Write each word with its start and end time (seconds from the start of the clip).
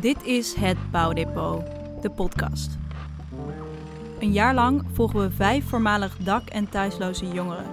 Dit 0.00 0.24
is 0.24 0.54
het 0.54 0.90
Bouwdepot, 0.90 1.62
de 2.02 2.10
podcast. 2.10 2.78
Een 4.18 4.32
jaar 4.32 4.54
lang 4.54 4.84
volgen 4.92 5.20
we 5.20 5.30
vijf 5.30 5.68
voormalig 5.68 6.16
dak- 6.16 6.48
en 6.48 6.68
thuisloze 6.68 7.26
jongeren. 7.26 7.66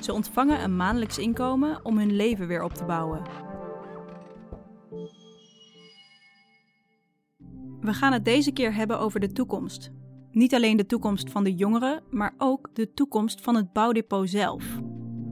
Ze 0.00 0.12
ontvangen 0.12 0.62
een 0.62 0.76
maandelijks 0.76 1.18
inkomen 1.18 1.84
om 1.84 1.98
hun 1.98 2.16
leven 2.16 2.46
weer 2.46 2.62
op 2.62 2.74
te 2.74 2.84
bouwen. 2.84 3.22
We 7.80 7.92
gaan 7.92 8.12
het 8.12 8.24
deze 8.24 8.52
keer 8.52 8.74
hebben 8.74 8.98
over 8.98 9.20
de 9.20 9.32
toekomst. 9.32 9.90
Niet 10.30 10.54
alleen 10.54 10.76
de 10.76 10.86
toekomst 10.86 11.30
van 11.30 11.44
de 11.44 11.54
jongeren, 11.54 12.02
maar 12.10 12.34
ook 12.38 12.68
de 12.72 12.92
toekomst 12.94 13.40
van 13.40 13.54
het 13.54 13.72
bouwdepot 13.72 14.30
zelf. 14.30 14.64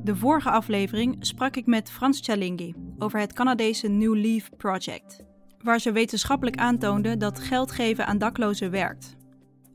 De 0.05 0.17
vorige 0.17 0.51
aflevering 0.51 1.17
sprak 1.19 1.57
ik 1.57 1.67
met 1.67 1.91
Frans 1.91 2.21
Chalingi 2.21 2.75
over 2.99 3.21
het 3.21 3.33
Canadese 3.33 3.89
New 3.89 4.15
Leaf 4.15 4.49
Project, 4.57 5.25
waar 5.63 5.81
ze 5.81 5.93
wetenschappelijk 5.93 6.57
aantoonde 6.57 7.17
dat 7.17 7.41
geld 7.41 7.73
geven 7.73 8.07
aan 8.07 8.19
daklozen 8.19 8.71
werkt. 8.71 9.17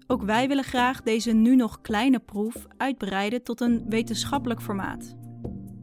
Ook 0.07 0.23
wij 0.23 0.47
willen 0.47 0.63
graag 0.63 1.01
deze 1.01 1.31
nu 1.31 1.55
nog 1.55 1.81
kleine 1.81 2.19
proef 2.19 2.55
uitbreiden 2.77 3.43
tot 3.43 3.61
een 3.61 3.85
wetenschappelijk 3.89 4.61
formaat. 4.61 5.15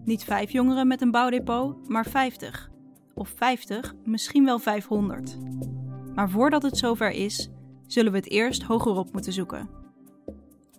Niet 0.04 0.24
vijf 0.24 0.50
jongeren 0.50 0.86
met 0.86 1.00
een 1.00 1.10
bouwdepot, 1.10 1.88
maar 1.88 2.06
50. 2.06 2.70
Of 3.14 3.32
50, 3.36 3.94
misschien 4.04 4.44
wel 4.44 4.58
500. 4.58 5.38
Maar 6.14 6.30
voordat 6.30 6.62
het 6.62 6.76
zover 6.76 7.10
is, 7.10 7.50
zullen 7.86 8.12
we 8.12 8.18
het 8.18 8.30
eerst 8.30 8.62
hogerop 8.62 9.12
moeten 9.12 9.32
zoeken. 9.32 9.68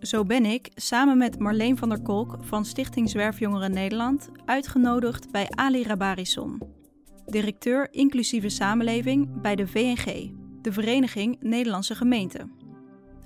Zo 0.00 0.24
ben 0.24 0.44
ik, 0.44 0.70
samen 0.74 1.18
met 1.18 1.38
Marleen 1.38 1.76
van 1.76 1.88
der 1.88 2.02
Kolk 2.02 2.36
van 2.40 2.64
Stichting 2.64 3.10
Zwerfjongeren 3.10 3.72
Nederland, 3.72 4.30
uitgenodigd 4.44 5.30
bij 5.30 5.48
Ali 5.50 5.82
Rabarison, 5.82 6.75
directeur 7.26 7.88
inclusieve 7.90 8.48
samenleving 8.48 9.40
bij 9.40 9.56
de 9.56 9.66
VNG, 9.66 10.32
de 10.62 10.72
Vereniging 10.72 11.36
Nederlandse 11.40 11.94
Gemeenten. 11.94 12.50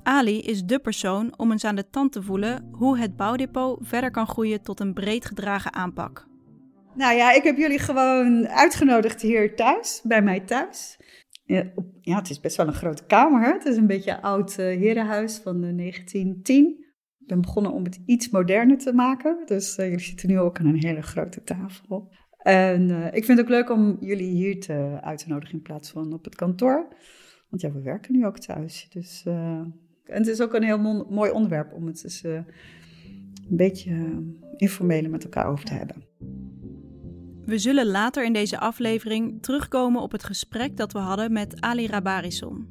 Ali 0.02 0.40
is 0.40 0.64
dé 0.64 0.78
persoon 0.78 1.38
om 1.38 1.52
eens 1.52 1.64
aan 1.64 1.76
de 1.76 1.90
tand 1.90 2.12
te 2.12 2.22
voelen 2.22 2.68
hoe 2.72 2.98
het 2.98 3.16
bouwdepot 3.16 3.78
verder 3.80 4.10
kan 4.10 4.26
groeien 4.26 4.62
tot 4.62 4.80
een 4.80 4.94
breed 4.94 5.24
gedragen 5.24 5.72
aanpak. 5.72 6.28
Nou 6.94 7.16
ja, 7.16 7.32
ik 7.32 7.42
heb 7.42 7.56
jullie 7.56 7.78
gewoon 7.78 8.48
uitgenodigd 8.48 9.22
hier 9.22 9.56
thuis, 9.56 10.00
bij 10.04 10.22
mij 10.22 10.40
thuis. 10.40 10.98
Ja, 12.00 12.16
het 12.16 12.30
is 12.30 12.40
best 12.40 12.56
wel 12.56 12.66
een 12.66 12.72
grote 12.72 13.06
kamer. 13.06 13.52
Het 13.52 13.64
is 13.64 13.76
een 13.76 13.86
beetje 13.86 14.10
een 14.10 14.20
oud 14.20 14.50
uh, 14.50 14.56
herenhuis 14.56 15.36
van 15.38 15.60
1910. 15.60 16.66
Ik 17.18 17.26
ben 17.26 17.40
begonnen 17.40 17.72
om 17.72 17.84
het 17.84 18.00
iets 18.06 18.30
moderner 18.30 18.78
te 18.78 18.92
maken. 18.92 19.42
Dus 19.44 19.78
uh, 19.78 19.84
jullie 19.84 20.00
zitten 20.00 20.28
nu 20.28 20.38
ook 20.38 20.58
aan 20.58 20.66
een 20.66 20.84
hele 20.84 21.02
grote 21.02 21.42
tafel. 21.42 22.12
En 22.42 22.88
uh, 22.88 23.06
ik 23.06 23.24
vind 23.24 23.38
het 23.38 23.40
ook 23.40 23.52
leuk 23.52 23.70
om 23.70 23.96
jullie 24.00 24.30
hier 24.30 24.60
te, 24.60 24.98
uit 25.00 25.18
te 25.18 25.28
nodigen 25.28 25.54
in 25.54 25.62
plaats 25.62 25.90
van 25.90 26.12
op 26.12 26.24
het 26.24 26.34
kantoor. 26.34 26.88
Want 27.48 27.62
ja, 27.62 27.72
we 27.72 27.80
werken 27.80 28.12
nu 28.12 28.26
ook 28.26 28.38
thuis. 28.38 28.88
Dus, 28.90 29.22
en 29.24 29.82
het 30.04 30.26
is 30.26 30.40
ook 30.40 30.54
een 30.54 30.62
heel 30.62 31.04
mooi 31.08 31.30
onderwerp 31.30 31.72
om 31.72 31.86
het 31.86 32.02
dus 32.02 32.22
een 32.22 32.44
beetje 33.48 34.22
informeel 34.56 35.08
met 35.08 35.24
elkaar 35.24 35.46
over 35.46 35.64
te 35.64 35.74
hebben. 35.74 36.04
We 37.44 37.58
zullen 37.58 37.86
later 37.86 38.24
in 38.24 38.32
deze 38.32 38.58
aflevering 38.58 39.42
terugkomen 39.42 40.02
op 40.02 40.12
het 40.12 40.24
gesprek 40.24 40.76
dat 40.76 40.92
we 40.92 40.98
hadden 40.98 41.32
met 41.32 41.60
Ali 41.60 41.86
Rabarison. 41.86 42.68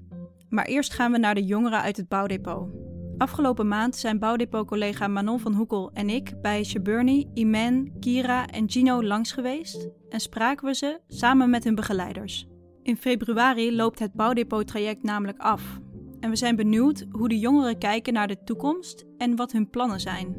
Maar 0.50 0.66
eerst 0.66 0.94
gaan 0.94 1.12
we 1.12 1.18
naar 1.18 1.36
de 1.36 1.46
jongeren 1.46 1.82
uit 1.82 1.98
het 1.98 2.08
bouwdepot. 2.08 2.89
Afgelopen 3.20 3.68
maand 3.68 3.96
zijn 3.96 4.20
bouwdepot-collega 4.20 5.08
Manon 5.08 5.40
van 5.40 5.54
Hoekel 5.54 5.92
en 5.94 6.10
ik 6.10 6.42
bij 6.42 6.64
Shaburni, 6.64 7.30
Imen, 7.34 8.00
Kira 8.00 8.48
en 8.48 8.70
Gino 8.70 9.04
langs 9.04 9.32
geweest 9.32 9.90
en 10.10 10.20
spraken 10.20 10.66
we 10.66 10.76
ze 10.76 11.00
samen 11.08 11.50
met 11.50 11.64
hun 11.64 11.76
begeleiders. 11.76 12.48
In 12.84 12.98
februari 12.98 13.76
loopt 13.76 14.00
het 14.00 14.14
bouwdepot-traject 14.14 15.04
namelijk 15.04 15.38
af. 15.38 15.80
En 16.20 16.30
we 16.30 16.36
zijn 16.36 16.56
benieuwd 16.56 17.06
hoe 17.12 17.30
de 17.30 17.40
jongeren 17.40 17.78
kijken 17.78 18.14
naar 18.14 18.28
de 18.28 18.44
toekomst 18.44 19.06
en 19.18 19.36
wat 19.36 19.52
hun 19.52 19.70
plannen 19.70 20.00
zijn. 20.00 20.38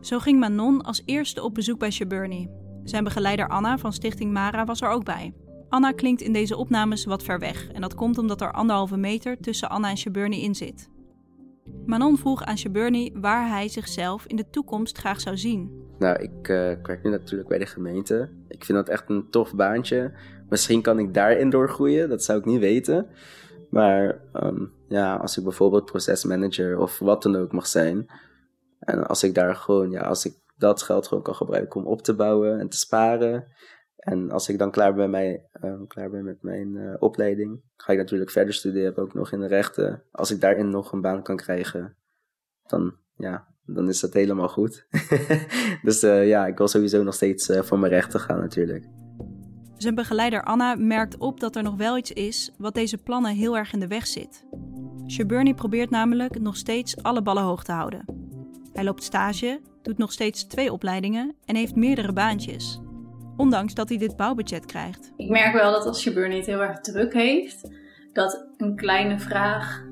Zo 0.00 0.18
ging 0.18 0.40
Manon 0.40 0.82
als 0.82 1.02
eerste 1.04 1.42
op 1.42 1.54
bezoek 1.54 1.78
bij 1.78 1.90
Shaburni, 1.90 2.48
zijn 2.84 3.04
begeleider 3.04 3.48
Anna 3.48 3.78
van 3.78 3.92
Stichting 3.92 4.32
Mara 4.32 4.64
was 4.64 4.80
er 4.80 4.88
ook 4.88 5.04
bij. 5.04 5.34
Anna 5.68 5.92
klinkt 5.92 6.20
in 6.20 6.32
deze 6.32 6.56
opnames 6.56 7.04
wat 7.04 7.22
ver 7.22 7.38
weg 7.38 7.68
en 7.68 7.80
dat 7.80 7.94
komt 7.94 8.18
omdat 8.18 8.40
er 8.40 8.52
anderhalve 8.52 8.96
meter 8.96 9.40
tussen 9.40 9.70
Anna 9.70 9.88
en 9.88 9.96
Shaburni 9.96 10.42
in 10.42 10.54
zit. 10.54 10.90
Manon 11.86 12.18
vroeg 12.18 12.42
aan 12.42 12.58
Shaburni 12.58 13.12
waar 13.14 13.48
hij 13.48 13.68
zichzelf 13.68 14.26
in 14.26 14.36
de 14.36 14.50
toekomst 14.50 14.98
graag 14.98 15.20
zou 15.20 15.36
zien. 15.36 15.86
Nou, 15.98 16.22
ik 16.22 16.48
uh, 16.48 16.56
werk 16.82 17.02
nu 17.02 17.10
natuurlijk 17.10 17.48
bij 17.48 17.58
de 17.58 17.66
gemeente. 17.66 18.28
Ik 18.48 18.64
vind 18.64 18.78
dat 18.78 18.88
echt 18.88 19.10
een 19.10 19.30
tof 19.30 19.54
baantje. 19.54 20.12
Misschien 20.48 20.82
kan 20.82 20.98
ik 20.98 21.14
daarin 21.14 21.50
doorgroeien, 21.50 22.08
dat 22.08 22.24
zou 22.24 22.38
ik 22.38 22.44
niet 22.44 22.60
weten. 22.60 23.06
Maar 23.70 24.20
um, 24.34 24.72
ja, 24.88 25.16
als 25.16 25.36
ik 25.36 25.44
bijvoorbeeld 25.44 25.84
procesmanager 25.84 26.78
of 26.78 26.98
wat 26.98 27.22
dan 27.22 27.36
ook 27.36 27.52
mag 27.52 27.66
zijn. 27.66 28.06
En 28.78 29.06
als 29.06 29.22
ik 29.22 29.34
daar 29.34 29.54
gewoon, 29.54 29.90
ja, 29.90 30.00
als 30.00 30.26
ik 30.26 30.34
dat 30.56 30.82
geld 30.82 31.06
gewoon 31.06 31.22
kan 31.22 31.34
gebruiken 31.34 31.80
om 31.80 31.86
op 31.86 32.02
te 32.02 32.14
bouwen 32.14 32.60
en 32.60 32.68
te 32.68 32.76
sparen. 32.76 33.46
En 34.02 34.30
als 34.30 34.48
ik 34.48 34.58
dan 34.58 34.70
klaar 34.70 34.94
ben, 34.94 35.14
uh, 35.64 35.74
klaar 35.86 36.10
ben 36.10 36.24
met 36.24 36.42
mijn 36.42 36.74
uh, 36.74 36.94
opleiding, 36.98 37.60
ga 37.76 37.92
ik 37.92 37.98
natuurlijk 37.98 38.30
verder 38.30 38.54
studeren, 38.54 38.96
ook 38.96 39.14
nog 39.14 39.32
in 39.32 39.40
de 39.40 39.46
rechten. 39.46 40.02
Als 40.10 40.30
ik 40.30 40.40
daarin 40.40 40.68
nog 40.68 40.92
een 40.92 41.00
baan 41.00 41.22
kan 41.22 41.36
krijgen, 41.36 41.96
dan, 42.66 42.94
ja, 43.16 43.46
dan 43.64 43.88
is 43.88 44.00
dat 44.00 44.12
helemaal 44.12 44.48
goed. 44.48 44.86
dus 45.82 46.02
uh, 46.02 46.28
ja, 46.28 46.46
ik 46.46 46.58
wil 46.58 46.68
sowieso 46.68 47.02
nog 47.02 47.14
steeds 47.14 47.50
voor 47.60 47.78
mijn 47.78 47.92
rechten 47.92 48.20
gaan 48.20 48.40
natuurlijk. 48.40 48.88
Zijn 49.76 49.94
begeleider 49.94 50.42
Anna 50.42 50.74
merkt 50.74 51.18
op 51.18 51.40
dat 51.40 51.56
er 51.56 51.62
nog 51.62 51.76
wel 51.76 51.96
iets 51.96 52.12
is 52.12 52.52
wat 52.58 52.74
deze 52.74 52.98
plannen 52.98 53.34
heel 53.34 53.56
erg 53.56 53.72
in 53.72 53.80
de 53.80 53.86
weg 53.86 54.06
zit. 54.06 54.44
Shaburni 55.08 55.54
probeert 55.54 55.90
namelijk 55.90 56.40
nog 56.40 56.56
steeds 56.56 57.02
alle 57.02 57.22
ballen 57.22 57.42
hoog 57.42 57.64
te 57.64 57.72
houden. 57.72 58.04
Hij 58.72 58.84
loopt 58.84 59.02
stage, 59.02 59.60
doet 59.82 59.98
nog 59.98 60.12
steeds 60.12 60.44
twee 60.44 60.72
opleidingen 60.72 61.34
en 61.44 61.56
heeft 61.56 61.76
meerdere 61.76 62.12
baantjes. 62.12 62.80
Ondanks 63.42 63.74
dat 63.74 63.88
hij 63.88 63.98
dit 63.98 64.16
bouwbudget 64.16 64.66
krijgt. 64.66 65.12
Ik 65.16 65.28
merk 65.28 65.52
wel 65.52 65.72
dat 65.72 65.86
als 65.86 66.04
je 66.04 66.12
burn 66.12 66.30
niet 66.30 66.46
heel 66.46 66.60
erg 66.60 66.80
druk 66.80 67.12
heeft, 67.12 67.70
dat 68.12 68.46
een 68.56 68.76
kleine 68.76 69.18
vraag 69.18 69.84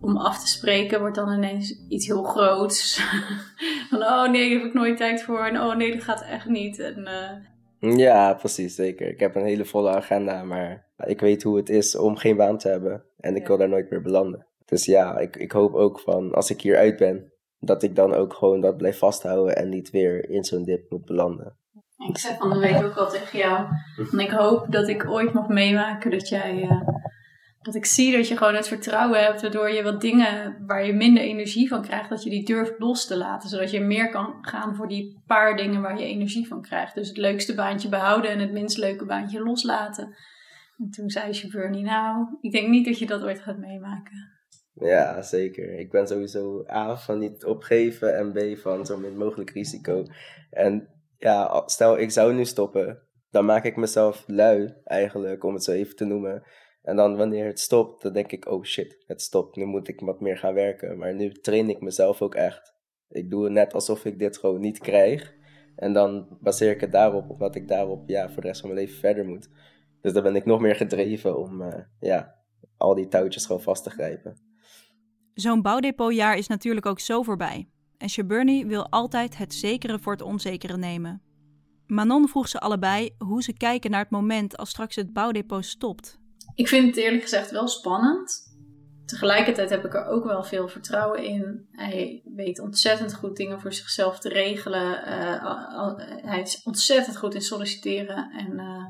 om 0.00 0.16
af 0.16 0.40
te 0.40 0.48
spreken 0.48 1.00
wordt 1.00 1.16
dan 1.16 1.32
ineens 1.32 1.86
iets 1.88 2.06
heel 2.06 2.22
groots. 2.22 3.02
Van 3.90 4.02
oh 4.02 4.30
nee, 4.30 4.50
daar 4.50 4.58
heb 4.58 4.68
ik 4.68 4.74
nooit 4.74 4.96
tijd 4.96 5.22
voor. 5.22 5.44
En 5.44 5.60
oh 5.60 5.76
nee, 5.76 5.92
dat 5.92 6.02
gaat 6.02 6.22
echt 6.22 6.46
niet. 6.46 6.78
En, 6.78 7.08
uh... 7.80 7.96
Ja, 7.96 8.34
precies, 8.34 8.74
zeker. 8.74 9.08
Ik 9.08 9.20
heb 9.20 9.34
een 9.34 9.44
hele 9.44 9.64
volle 9.64 9.90
agenda, 9.90 10.44
maar 10.44 10.86
ik 11.06 11.20
weet 11.20 11.42
hoe 11.42 11.56
het 11.56 11.68
is 11.68 11.96
om 11.96 12.16
geen 12.16 12.36
baan 12.36 12.58
te 12.58 12.68
hebben. 12.68 13.04
En 13.20 13.34
ik 13.34 13.42
ja. 13.42 13.48
wil 13.48 13.58
daar 13.58 13.68
nooit 13.68 13.90
meer 13.90 14.02
belanden. 14.02 14.46
Dus 14.64 14.84
ja, 14.84 15.18
ik, 15.18 15.36
ik 15.36 15.52
hoop 15.52 15.74
ook 15.74 16.00
van 16.00 16.34
als 16.34 16.50
ik 16.50 16.60
hier 16.60 16.76
uit 16.76 16.96
ben, 16.96 17.32
dat 17.60 17.82
ik 17.82 17.96
dan 17.96 18.14
ook 18.14 18.34
gewoon 18.34 18.60
dat 18.60 18.76
blijf 18.76 18.98
vasthouden 18.98 19.56
en 19.56 19.68
niet 19.68 19.90
weer 19.90 20.30
in 20.30 20.44
zo'n 20.44 20.64
dip 20.64 20.90
moet 20.90 21.04
belanden. 21.04 21.58
Ik 22.08 22.18
zei 22.18 22.36
van 22.38 22.50
de 22.50 22.58
week 22.58 22.82
ook 22.82 22.96
al 22.96 23.10
tegen 23.10 23.38
jou. 23.38 23.66
En 24.12 24.18
ik 24.18 24.30
hoop 24.30 24.72
dat 24.72 24.88
ik 24.88 25.10
ooit 25.10 25.32
mag 25.32 25.48
meemaken 25.48 26.10
dat 26.10 26.28
jij. 26.28 26.62
Uh, 26.62 26.88
dat 27.62 27.74
ik 27.74 27.84
zie 27.84 28.16
dat 28.16 28.28
je 28.28 28.36
gewoon 28.36 28.54
het 28.54 28.68
vertrouwen 28.68 29.24
hebt, 29.24 29.42
waardoor 29.42 29.70
je 29.70 29.82
wat 29.82 30.00
dingen 30.00 30.64
waar 30.66 30.86
je 30.86 30.92
minder 30.92 31.22
energie 31.22 31.68
van 31.68 31.82
krijgt, 31.82 32.08
dat 32.08 32.22
je 32.22 32.30
die 32.30 32.44
durft 32.44 32.78
los 32.78 33.06
te 33.06 33.16
laten. 33.16 33.48
Zodat 33.48 33.70
je 33.70 33.80
meer 33.80 34.10
kan 34.10 34.38
gaan 34.40 34.74
voor 34.74 34.88
die 34.88 35.22
paar 35.26 35.56
dingen 35.56 35.82
waar 35.82 35.98
je 35.98 36.04
energie 36.04 36.46
van 36.46 36.62
krijgt. 36.62 36.94
Dus 36.94 37.08
het 37.08 37.16
leukste 37.16 37.54
baantje 37.54 37.88
behouden 37.88 38.30
en 38.30 38.38
het 38.38 38.52
minst 38.52 38.78
leuke 38.78 39.04
baantje 39.04 39.42
loslaten. 39.42 40.16
En 40.78 40.90
toen 40.90 41.10
zei 41.10 41.32
chauffeur 41.32 41.70
niet, 41.70 41.84
nou, 41.84 42.26
ik 42.40 42.52
denk 42.52 42.68
niet 42.68 42.84
dat 42.84 42.98
je 42.98 43.06
dat 43.06 43.22
ooit 43.22 43.40
gaat 43.40 43.58
meemaken. 43.58 44.28
Ja, 44.74 45.22
zeker. 45.22 45.78
Ik 45.78 45.90
ben 45.90 46.06
sowieso 46.06 46.64
A 46.70 46.96
van 46.96 47.18
niet 47.18 47.44
opgeven 47.44 48.16
en 48.16 48.32
B 48.32 48.58
van 48.58 48.86
zo 48.86 48.98
min 48.98 49.16
mogelijk 49.16 49.50
risico. 49.50 50.04
En 50.50 50.88
ja, 51.20 51.62
stel 51.66 51.98
ik 51.98 52.10
zou 52.10 52.34
nu 52.34 52.44
stoppen, 52.44 53.02
dan 53.30 53.44
maak 53.44 53.64
ik 53.64 53.76
mezelf 53.76 54.24
lui 54.26 54.74
eigenlijk, 54.84 55.44
om 55.44 55.54
het 55.54 55.64
zo 55.64 55.72
even 55.72 55.96
te 55.96 56.04
noemen. 56.04 56.42
En 56.82 56.96
dan 56.96 57.16
wanneer 57.16 57.46
het 57.46 57.60
stopt, 57.60 58.02
dan 58.02 58.12
denk 58.12 58.32
ik, 58.32 58.46
oh 58.46 58.64
shit, 58.64 59.04
het 59.06 59.22
stopt, 59.22 59.56
nu 59.56 59.64
moet 59.64 59.88
ik 59.88 60.00
wat 60.00 60.20
meer 60.20 60.38
gaan 60.38 60.54
werken. 60.54 60.98
Maar 60.98 61.14
nu 61.14 61.32
train 61.32 61.70
ik 61.70 61.80
mezelf 61.80 62.22
ook 62.22 62.34
echt. 62.34 62.74
Ik 63.08 63.30
doe 63.30 63.44
het 63.44 63.52
net 63.52 63.74
alsof 63.74 64.04
ik 64.04 64.18
dit 64.18 64.38
gewoon 64.38 64.60
niet 64.60 64.78
krijg. 64.78 65.34
En 65.76 65.92
dan 65.92 66.38
baseer 66.40 66.70
ik 66.70 66.80
het 66.80 66.92
daarop, 66.92 67.30
omdat 67.30 67.54
ik 67.54 67.68
daarop 67.68 68.08
ja, 68.08 68.30
voor 68.30 68.42
de 68.42 68.48
rest 68.48 68.60
van 68.60 68.70
mijn 68.70 68.80
leven 68.80 68.98
verder 68.98 69.24
moet. 69.24 69.48
Dus 70.00 70.12
dan 70.12 70.22
ben 70.22 70.36
ik 70.36 70.44
nog 70.44 70.60
meer 70.60 70.76
gedreven 70.76 71.38
om 71.38 71.62
uh, 71.62 71.74
ja, 72.00 72.34
al 72.76 72.94
die 72.94 73.08
touwtjes 73.08 73.46
gewoon 73.46 73.62
vast 73.62 73.82
te 73.82 73.90
grijpen. 73.90 74.36
Zo'n 75.34 75.62
bouwdepotjaar 75.62 76.36
is 76.36 76.46
natuurlijk 76.46 76.86
ook 76.86 77.00
zo 77.00 77.22
voorbij. 77.22 77.68
En 78.00 78.08
Shaburni 78.08 78.66
wil 78.66 78.88
altijd 78.88 79.36
het 79.36 79.54
zekere 79.54 79.98
voor 79.98 80.12
het 80.12 80.22
onzekere 80.22 80.76
nemen. 80.76 81.22
Manon 81.86 82.28
vroeg 82.28 82.48
ze 82.48 82.60
allebei 82.60 83.14
hoe 83.18 83.42
ze 83.42 83.52
kijken 83.52 83.90
naar 83.90 84.00
het 84.00 84.10
moment 84.10 84.56
als 84.56 84.68
straks 84.68 84.96
het 84.96 85.12
bouwdepot 85.12 85.64
stopt. 85.64 86.18
Ik 86.54 86.68
vind 86.68 86.86
het 86.86 86.96
eerlijk 86.96 87.22
gezegd 87.22 87.50
wel 87.50 87.68
spannend. 87.68 88.54
Tegelijkertijd 89.04 89.70
heb 89.70 89.84
ik 89.84 89.94
er 89.94 90.06
ook 90.06 90.24
wel 90.24 90.44
veel 90.44 90.68
vertrouwen 90.68 91.24
in. 91.24 91.66
Hij 91.70 92.22
weet 92.34 92.60
ontzettend 92.60 93.14
goed 93.14 93.36
dingen 93.36 93.60
voor 93.60 93.72
zichzelf 93.72 94.18
te 94.18 94.28
regelen. 94.28 95.08
Uh, 95.08 95.94
hij 96.24 96.40
is 96.40 96.62
ontzettend 96.62 97.16
goed 97.16 97.34
in 97.34 97.40
solliciteren 97.40 98.30
en, 98.30 98.52
uh, 98.52 98.86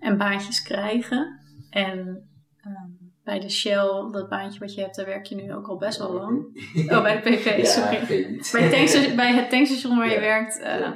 en 0.00 0.18
baantjes 0.18 0.62
krijgen. 0.62 1.40
En 1.70 2.28
ehm, 2.56 3.01
bij 3.24 3.40
de 3.40 3.50
Shell, 3.50 4.08
dat 4.10 4.28
baantje 4.28 4.60
wat 4.60 4.74
je 4.74 4.80
hebt, 4.80 4.96
daar 4.96 5.06
werk 5.06 5.26
je 5.26 5.34
nu 5.34 5.54
ook 5.54 5.66
al 5.66 5.76
best 5.76 5.98
wel 5.98 6.12
lang. 6.12 6.46
Oh, 6.88 7.02
bij 7.02 7.20
de 7.20 7.30
PP, 7.30 7.64
sorry. 7.66 8.06
Bij, 8.52 8.62
het 8.62 8.70
tankstation, 8.70 9.16
bij 9.22 9.34
het 9.34 9.50
tankstation 9.50 9.96
waar 9.96 10.10
je 10.10 10.20
werkt, 10.20 10.60
uh, 10.60 10.88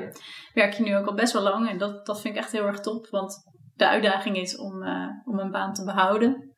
werk 0.55 0.73
je 0.73 0.83
nu 0.83 0.97
ook 0.97 1.07
al 1.07 1.15
best 1.15 1.33
wel 1.33 1.43
lang. 1.43 1.69
En 1.69 1.79
dat, 1.79 2.07
dat 2.07 2.21
vind 2.21 2.35
ik 2.35 2.41
echt 2.41 2.53
heel 2.53 2.67
erg 2.67 2.81
top, 2.81 3.09
want 3.11 3.35
de 3.75 3.89
uitdaging 3.89 4.37
is 4.37 4.57
om, 4.59 4.83
uh, 4.83 5.09
om 5.25 5.39
een 5.39 5.51
baan 5.51 5.73
te 5.73 5.85
behouden. 5.85 6.55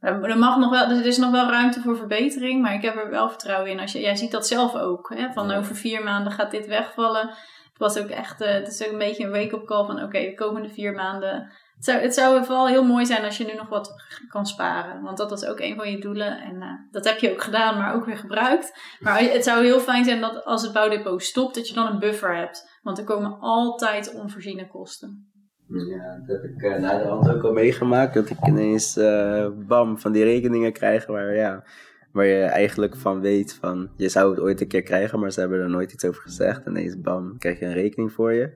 Er, 0.00 0.38
mag 0.38 0.58
nog 0.58 0.70
wel, 0.70 0.90
er 0.90 1.06
is 1.06 1.18
nog 1.18 1.30
wel 1.30 1.50
ruimte 1.50 1.80
voor 1.80 1.96
verbetering, 1.96 2.62
maar 2.62 2.74
ik 2.74 2.82
heb 2.82 2.96
er 2.96 3.10
wel 3.10 3.28
vertrouwen 3.28 3.70
in. 3.70 3.80
Als 3.80 3.92
je, 3.92 4.00
jij 4.00 4.16
ziet 4.16 4.30
dat 4.30 4.46
zelf 4.46 4.74
ook, 4.74 5.14
hè, 5.14 5.32
van 5.32 5.50
over 5.50 5.76
vier 5.76 6.02
maanden 6.02 6.32
gaat 6.32 6.50
dit 6.50 6.66
wegvallen. 6.66 7.28
Het 7.28 7.78
was 7.78 7.98
ook 7.98 8.08
echt, 8.08 8.40
uh, 8.40 8.48
het 8.48 8.68
is 8.68 8.86
ook 8.86 8.92
een 8.92 8.98
beetje 8.98 9.24
een 9.24 9.30
wake-up 9.30 9.66
call 9.66 9.86
van 9.86 10.02
oké, 10.02 10.20
de 10.20 10.34
komende 10.34 10.68
vier 10.68 10.92
maanden 10.92 11.52
het 11.80 11.88
zou, 11.88 12.00
het 12.00 12.14
zou 12.14 12.44
vooral 12.44 12.68
heel 12.68 12.84
mooi 12.84 13.06
zijn 13.06 13.24
als 13.24 13.36
je 13.36 13.44
nu 13.44 13.54
nog 13.54 13.68
wat 13.68 13.94
kan 14.28 14.46
sparen. 14.46 15.02
Want 15.02 15.16
dat 15.16 15.30
was 15.30 15.44
ook 15.44 15.60
een 15.60 15.76
van 15.76 15.90
je 15.90 16.00
doelen. 16.00 16.40
En 16.40 16.54
uh, 16.54 16.66
dat 16.90 17.04
heb 17.04 17.18
je 17.18 17.32
ook 17.32 17.42
gedaan, 17.42 17.78
maar 17.78 17.94
ook 17.94 18.04
weer 18.04 18.16
gebruikt. 18.16 18.78
Maar 19.00 19.20
het 19.20 19.44
zou 19.44 19.64
heel 19.64 19.80
fijn 19.80 20.04
zijn 20.04 20.20
dat 20.20 20.44
als 20.44 20.62
het 20.62 20.72
bouwdepot 20.72 21.22
stopt, 21.22 21.54
dat 21.54 21.68
je 21.68 21.74
dan 21.74 21.86
een 21.86 21.98
buffer 21.98 22.36
hebt. 22.36 22.78
Want 22.82 22.98
er 22.98 23.04
komen 23.04 23.38
altijd 23.38 24.14
onvoorziene 24.14 24.68
kosten. 24.68 25.32
Ja, 25.68 26.22
dat 26.26 26.42
heb 26.42 26.44
ik 26.44 26.62
uh, 26.62 26.78
na 26.78 26.98
de 26.98 27.08
hand 27.08 27.34
ook 27.34 27.42
al 27.42 27.52
meegemaakt. 27.52 28.14
Dat 28.14 28.30
ik 28.30 28.46
ineens 28.46 28.96
uh, 28.96 29.46
bam 29.66 29.98
van 29.98 30.12
die 30.12 30.24
rekeningen 30.24 30.72
krijg 30.72 31.06
waar, 31.06 31.34
ja, 31.34 31.64
waar 32.12 32.26
je 32.26 32.42
eigenlijk 32.42 32.96
van 32.96 33.20
weet 33.20 33.54
van 33.60 33.90
je 33.96 34.08
zou 34.08 34.30
het 34.30 34.40
ooit 34.40 34.60
een 34.60 34.68
keer 34.68 34.82
krijgen, 34.82 35.20
maar 35.20 35.32
ze 35.32 35.40
hebben 35.40 35.60
er 35.60 35.70
nooit 35.70 35.92
iets 35.92 36.04
over 36.04 36.22
gezegd. 36.22 36.64
En 36.64 36.70
ineens 36.70 37.00
bam, 37.00 37.38
krijg 37.38 37.58
je 37.58 37.66
een 37.66 37.72
rekening 37.72 38.12
voor 38.12 38.32
je. 38.32 38.52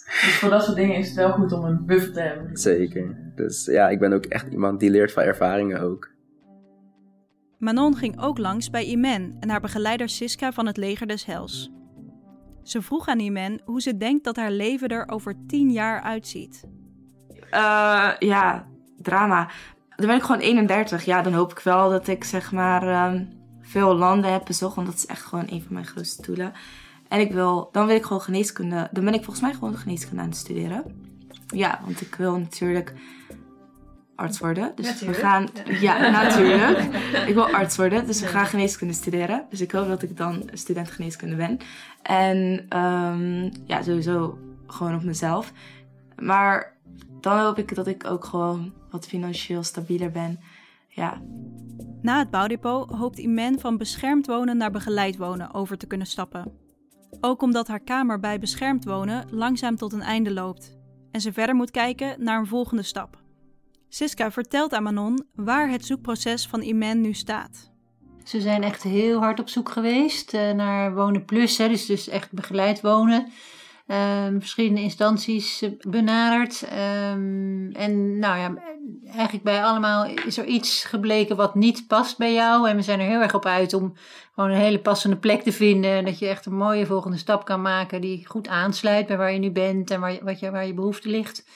Dus 0.00 0.38
voor 0.38 0.50
dat 0.50 0.64
soort 0.64 0.76
dingen 0.76 0.96
is 0.96 1.06
het 1.06 1.16
wel 1.16 1.32
goed 1.32 1.52
om 1.52 1.64
een 1.64 1.86
buffer 1.86 2.12
te 2.12 2.20
hebben. 2.20 2.56
Zeker. 2.56 3.32
Dus 3.34 3.64
ja, 3.64 3.88
ik 3.88 3.98
ben 3.98 4.12
ook 4.12 4.24
echt 4.24 4.52
iemand 4.52 4.80
die 4.80 4.90
leert 4.90 5.12
van 5.12 5.22
ervaringen 5.22 5.80
ook. 5.80 6.10
Manon 7.58 7.96
ging 7.96 8.20
ook 8.20 8.38
langs 8.38 8.70
bij 8.70 8.84
Imen 8.84 9.36
en 9.40 9.50
haar 9.50 9.60
begeleider 9.60 10.08
Siska 10.08 10.52
van 10.52 10.66
het 10.66 10.76
leger 10.76 11.06
des 11.06 11.24
Hels. 11.24 11.72
Ze 12.62 12.82
vroeg 12.82 13.08
aan 13.08 13.18
Imen 13.18 13.60
hoe 13.64 13.80
ze 13.80 13.96
denkt 13.96 14.24
dat 14.24 14.36
haar 14.36 14.50
leven 14.50 14.88
er 14.88 15.08
over 15.08 15.34
tien 15.46 15.70
jaar 15.70 16.00
uitziet. 16.00 16.64
Uh, 17.50 18.12
ja, 18.18 18.66
drama. 18.96 19.50
Dan 19.96 20.06
ben 20.06 20.16
ik 20.16 20.22
gewoon 20.22 20.40
31. 20.40 21.04
Ja, 21.04 21.22
dan 21.22 21.32
hoop 21.32 21.50
ik 21.50 21.58
wel 21.58 21.90
dat 21.90 22.08
ik 22.08 22.24
zeg 22.24 22.52
maar 22.52 23.12
um, 23.12 23.28
veel 23.60 23.94
landen 23.94 24.32
heb 24.32 24.44
bezocht. 24.44 24.74
Want 24.74 24.86
dat 24.86 24.96
is 24.96 25.06
echt 25.06 25.22
gewoon 25.22 25.46
een 25.48 25.62
van 25.62 25.72
mijn 25.72 25.86
grootste 25.86 26.22
doelen. 26.22 26.52
En 27.12 27.20
ik 27.20 27.32
wil, 27.32 27.68
dan 27.72 27.86
wil 27.86 27.96
ik 27.96 28.02
gewoon 28.02 28.22
geneeskunde. 28.22 28.88
Dan 28.92 29.04
ben 29.04 29.14
ik 29.14 29.24
volgens 29.24 29.40
mij 29.40 29.54
gewoon 29.54 29.76
geneeskunde 29.76 30.22
aan 30.22 30.28
het 30.28 30.36
studeren. 30.36 30.84
Ja, 31.46 31.80
want 31.84 32.00
ik 32.00 32.14
wil 32.14 32.38
natuurlijk 32.38 32.92
arts 34.14 34.38
worden. 34.38 34.72
Dus 34.74 34.86
natuurlijk. 34.86 35.18
we 35.18 35.24
gaan. 35.24 35.48
Ja, 35.80 36.10
natuurlijk. 36.10 36.78
ik 37.28 37.34
wil 37.34 37.48
arts 37.48 37.76
worden, 37.76 38.06
dus 38.06 38.20
we 38.20 38.26
gaan 38.26 38.46
geneeskunde 38.46 38.94
studeren. 38.94 39.46
Dus 39.50 39.60
ik 39.60 39.70
hoop 39.70 39.88
dat 39.88 40.02
ik 40.02 40.16
dan 40.16 40.50
student 40.52 40.90
geneeskunde 40.90 41.36
ben. 41.36 41.58
En 42.02 42.66
um, 42.78 43.50
ja, 43.64 43.82
sowieso 43.82 44.38
gewoon 44.66 44.94
op 44.94 45.02
mezelf. 45.02 45.52
Maar 46.18 46.76
dan 47.20 47.38
hoop 47.38 47.58
ik 47.58 47.74
dat 47.74 47.86
ik 47.86 48.06
ook 48.06 48.24
gewoon 48.24 48.72
wat 48.90 49.06
financieel 49.06 49.62
stabieler 49.62 50.10
ben. 50.10 50.40
Ja. 50.88 51.22
Na 52.02 52.18
het 52.18 52.30
bouwdepot 52.30 52.90
hoopt 52.90 53.18
Imen 53.18 53.60
van 53.60 53.76
beschermd 53.76 54.26
wonen 54.26 54.56
naar 54.56 54.70
begeleid 54.70 55.16
wonen 55.16 55.54
over 55.54 55.78
te 55.78 55.86
kunnen 55.86 56.06
stappen. 56.06 56.61
Ook 57.24 57.42
omdat 57.42 57.68
haar 57.68 57.80
kamer 57.80 58.20
bij 58.20 58.38
beschermd 58.38 58.84
wonen 58.84 59.26
langzaam 59.30 59.76
tot 59.76 59.92
een 59.92 60.02
einde 60.02 60.32
loopt 60.32 60.76
en 61.10 61.20
ze 61.20 61.32
verder 61.32 61.54
moet 61.54 61.70
kijken 61.70 62.24
naar 62.24 62.38
een 62.38 62.46
volgende 62.46 62.82
stap. 62.82 63.20
Siska 63.88 64.30
vertelt 64.30 64.72
aan 64.72 64.82
Manon 64.82 65.26
waar 65.34 65.70
het 65.70 65.86
zoekproces 65.86 66.46
van 66.46 66.62
Imen 66.62 67.00
nu 67.00 67.12
staat. 67.12 67.70
Ze 68.24 68.40
zijn 68.40 68.62
echt 68.62 68.82
heel 68.82 69.20
hard 69.20 69.40
op 69.40 69.48
zoek 69.48 69.68
geweest 69.68 70.34
uh, 70.34 70.50
naar 70.50 70.94
Wonen 70.94 71.24
Plus, 71.24 71.58
hè, 71.58 71.68
dus, 71.68 71.86
dus 71.86 72.08
echt 72.08 72.32
begeleid 72.32 72.80
wonen. 72.80 73.32
Um, 73.86 74.40
verschillende 74.40 74.80
instanties 74.80 75.64
benaderd. 75.80 76.62
Um, 76.62 77.72
en 77.72 78.18
nou 78.18 78.38
ja, 78.38 78.54
eigenlijk 79.06 79.44
bij 79.44 79.64
allemaal 79.64 80.06
is 80.26 80.38
er 80.38 80.44
iets 80.44 80.84
gebleken 80.84 81.36
wat 81.36 81.54
niet 81.54 81.86
past 81.86 82.18
bij 82.18 82.32
jou. 82.32 82.68
En 82.68 82.76
we 82.76 82.82
zijn 82.82 83.00
er 83.00 83.06
heel 83.06 83.20
erg 83.20 83.34
op 83.34 83.46
uit 83.46 83.74
om 83.74 83.94
gewoon 84.34 84.50
een 84.50 84.56
hele 84.56 84.78
passende 84.78 85.16
plek 85.16 85.42
te 85.42 85.52
vinden. 85.52 86.04
Dat 86.04 86.18
je 86.18 86.26
echt 86.26 86.46
een 86.46 86.56
mooie 86.56 86.86
volgende 86.86 87.16
stap 87.16 87.44
kan 87.44 87.62
maken 87.62 88.00
die 88.00 88.26
goed 88.26 88.48
aansluit 88.48 89.06
bij 89.06 89.16
waar 89.16 89.32
je 89.32 89.38
nu 89.38 89.50
bent 89.50 89.90
en 89.90 90.00
waar 90.00 90.12
je, 90.12 90.20
wat 90.22 90.40
je, 90.40 90.50
waar 90.50 90.66
je 90.66 90.74
behoefte 90.74 91.08
ligt. 91.08 91.46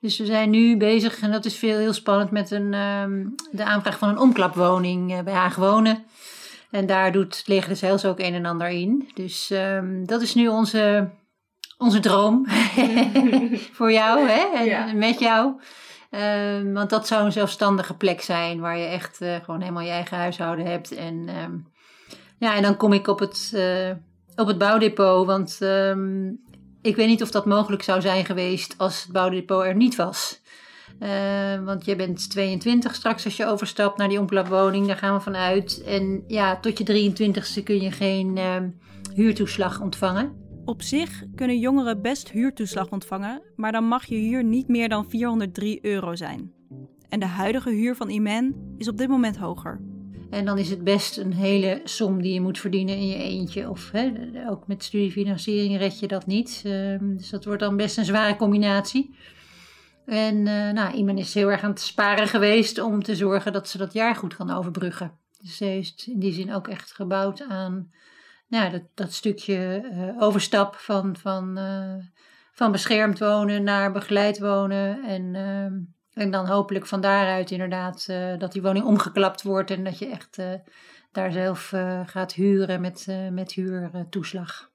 Dus 0.00 0.18
we 0.18 0.26
zijn 0.26 0.50
nu 0.50 0.76
bezig, 0.76 1.20
en 1.20 1.32
dat 1.32 1.44
is 1.44 1.56
veel 1.56 1.78
heel 1.78 1.92
spannend, 1.92 2.30
met 2.30 2.50
een, 2.50 2.74
um, 2.74 3.34
de 3.50 3.64
aanvraag 3.64 3.98
van 3.98 4.08
een 4.08 4.18
omklapwoning 4.18 5.12
uh, 5.12 5.20
bij 5.20 5.34
Haag 5.34 5.56
Wonen. 5.56 6.04
En 6.70 6.86
daar 6.86 7.12
doet 7.12 7.42
Leger 7.46 7.68
des 7.68 7.80
Heils 7.80 8.04
ook 8.04 8.18
een 8.18 8.34
en 8.34 8.46
ander 8.46 8.68
in. 8.68 9.10
Dus 9.14 9.52
dat 10.04 10.22
is 10.22 10.34
nu 10.34 10.48
onze 10.48 11.10
onze 11.78 12.00
droom 12.00 12.46
voor 13.76 13.92
jou 13.92 14.28
hè? 14.28 14.58
en 14.58 14.64
ja. 14.64 14.92
met 14.92 15.18
jou. 15.18 15.60
Um, 16.10 16.72
want 16.72 16.90
dat 16.90 17.06
zou 17.06 17.24
een 17.24 17.32
zelfstandige 17.32 17.94
plek 17.94 18.20
zijn 18.20 18.60
waar 18.60 18.78
je 18.78 18.84
echt 18.84 19.20
uh, 19.22 19.34
gewoon 19.44 19.60
helemaal 19.60 19.82
je 19.82 19.90
eigen 19.90 20.16
huishouden 20.16 20.66
hebt. 20.66 20.94
En, 20.94 21.28
um, 21.44 21.66
ja, 22.38 22.54
en 22.54 22.62
dan 22.62 22.76
kom 22.76 22.92
ik 22.92 23.06
op 23.06 23.18
het, 23.18 23.52
uh, 23.54 23.90
op 24.36 24.46
het 24.46 24.58
bouwdepot. 24.58 25.26
Want 25.26 25.58
um, 25.62 26.40
ik 26.82 26.96
weet 26.96 27.06
niet 27.06 27.22
of 27.22 27.30
dat 27.30 27.46
mogelijk 27.46 27.82
zou 27.82 28.00
zijn 28.00 28.24
geweest 28.24 28.74
als 28.78 29.02
het 29.02 29.12
bouwdepot 29.12 29.62
er 29.62 29.76
niet 29.76 29.96
was. 29.96 30.40
Uh, 31.00 31.64
want 31.64 31.84
je 31.84 31.96
bent 31.96 32.30
22 32.30 32.94
straks 32.94 33.24
als 33.24 33.36
je 33.36 33.46
overstapt 33.46 33.98
naar 33.98 34.08
die 34.08 34.20
omklapwoning. 34.20 34.86
Daar 34.86 34.96
gaan 34.96 35.14
we 35.14 35.20
vanuit. 35.20 35.82
En 35.86 36.24
ja, 36.26 36.60
tot 36.60 36.78
je 36.78 37.12
23ste 37.12 37.62
kun 37.62 37.80
je 37.80 37.90
geen 37.90 38.38
huurtoeslag 39.14 39.80
ontvangen. 39.80 40.45
Op 40.66 40.82
zich 40.82 41.24
kunnen 41.34 41.58
jongeren 41.58 42.02
best 42.02 42.30
huurtoeslag 42.30 42.90
ontvangen, 42.90 43.42
maar 43.56 43.72
dan 43.72 43.84
mag 43.84 44.04
je 44.04 44.16
huur 44.16 44.44
niet 44.44 44.68
meer 44.68 44.88
dan 44.88 45.10
403 45.10 45.78
euro 45.84 46.14
zijn. 46.14 46.52
En 47.08 47.20
de 47.20 47.26
huidige 47.26 47.70
huur 47.70 47.96
van 47.96 48.08
Imen 48.08 48.74
is 48.78 48.88
op 48.88 48.98
dit 48.98 49.08
moment 49.08 49.36
hoger. 49.36 49.80
En 50.30 50.44
dan 50.44 50.58
is 50.58 50.70
het 50.70 50.84
best 50.84 51.16
een 51.16 51.32
hele 51.32 51.80
som 51.84 52.22
die 52.22 52.34
je 52.34 52.40
moet 52.40 52.58
verdienen 52.58 52.96
in 52.96 53.06
je 53.06 53.14
eentje. 53.14 53.70
Of 53.70 53.90
hè, 53.90 54.12
ook 54.48 54.66
met 54.66 54.84
studiefinanciering 54.84 55.78
red 55.78 55.98
je 55.98 56.06
dat 56.06 56.26
niet. 56.26 56.62
Uh, 56.66 56.98
dus 57.00 57.30
dat 57.30 57.44
wordt 57.44 57.60
dan 57.60 57.76
best 57.76 57.98
een 57.98 58.04
zware 58.04 58.36
combinatie. 58.36 59.16
En 60.06 60.36
uh, 60.36 60.70
nou, 60.70 60.96
Imen 60.96 61.18
is 61.18 61.34
heel 61.34 61.50
erg 61.50 61.62
aan 61.62 61.70
het 61.70 61.80
sparen 61.80 62.28
geweest 62.28 62.80
om 62.80 63.02
te 63.02 63.16
zorgen 63.16 63.52
dat 63.52 63.68
ze 63.68 63.78
dat 63.78 63.92
jaar 63.92 64.14
goed 64.14 64.36
kan 64.36 64.50
overbruggen. 64.50 65.12
Dus 65.40 65.56
ze 65.56 65.64
heeft 65.64 66.06
in 66.06 66.18
die 66.18 66.32
zin 66.32 66.54
ook 66.54 66.68
echt 66.68 66.92
gebouwd 66.92 67.42
aan 67.42 67.90
nou, 68.48 68.70
dat, 68.70 68.82
dat 68.94 69.12
stukje 69.12 69.82
uh, 69.92 70.22
overstap 70.22 70.74
van, 70.74 71.16
van, 71.16 71.58
uh, 71.58 71.94
van 72.52 72.72
beschermd 72.72 73.18
wonen 73.18 73.62
naar 73.62 73.92
begeleid 73.92 74.38
wonen. 74.38 75.04
En, 75.04 75.34
uh, 75.34 76.22
en 76.22 76.30
dan 76.30 76.46
hopelijk 76.46 76.86
van 76.86 77.00
daaruit 77.00 77.50
inderdaad 77.50 78.06
dat 78.38 78.52
die 78.52 78.62
woning 78.62 78.84
omgeklapt 78.84 79.42
wordt 79.42 79.70
en 79.70 79.84
dat 79.84 79.98
je 79.98 80.06
echt 80.06 80.38
daar 81.12 81.32
zelf 81.32 81.72
gaat 82.06 82.32
huren 82.32 82.80
met, 82.80 83.06
met 83.30 83.52
huurtoeslag. 83.52 84.70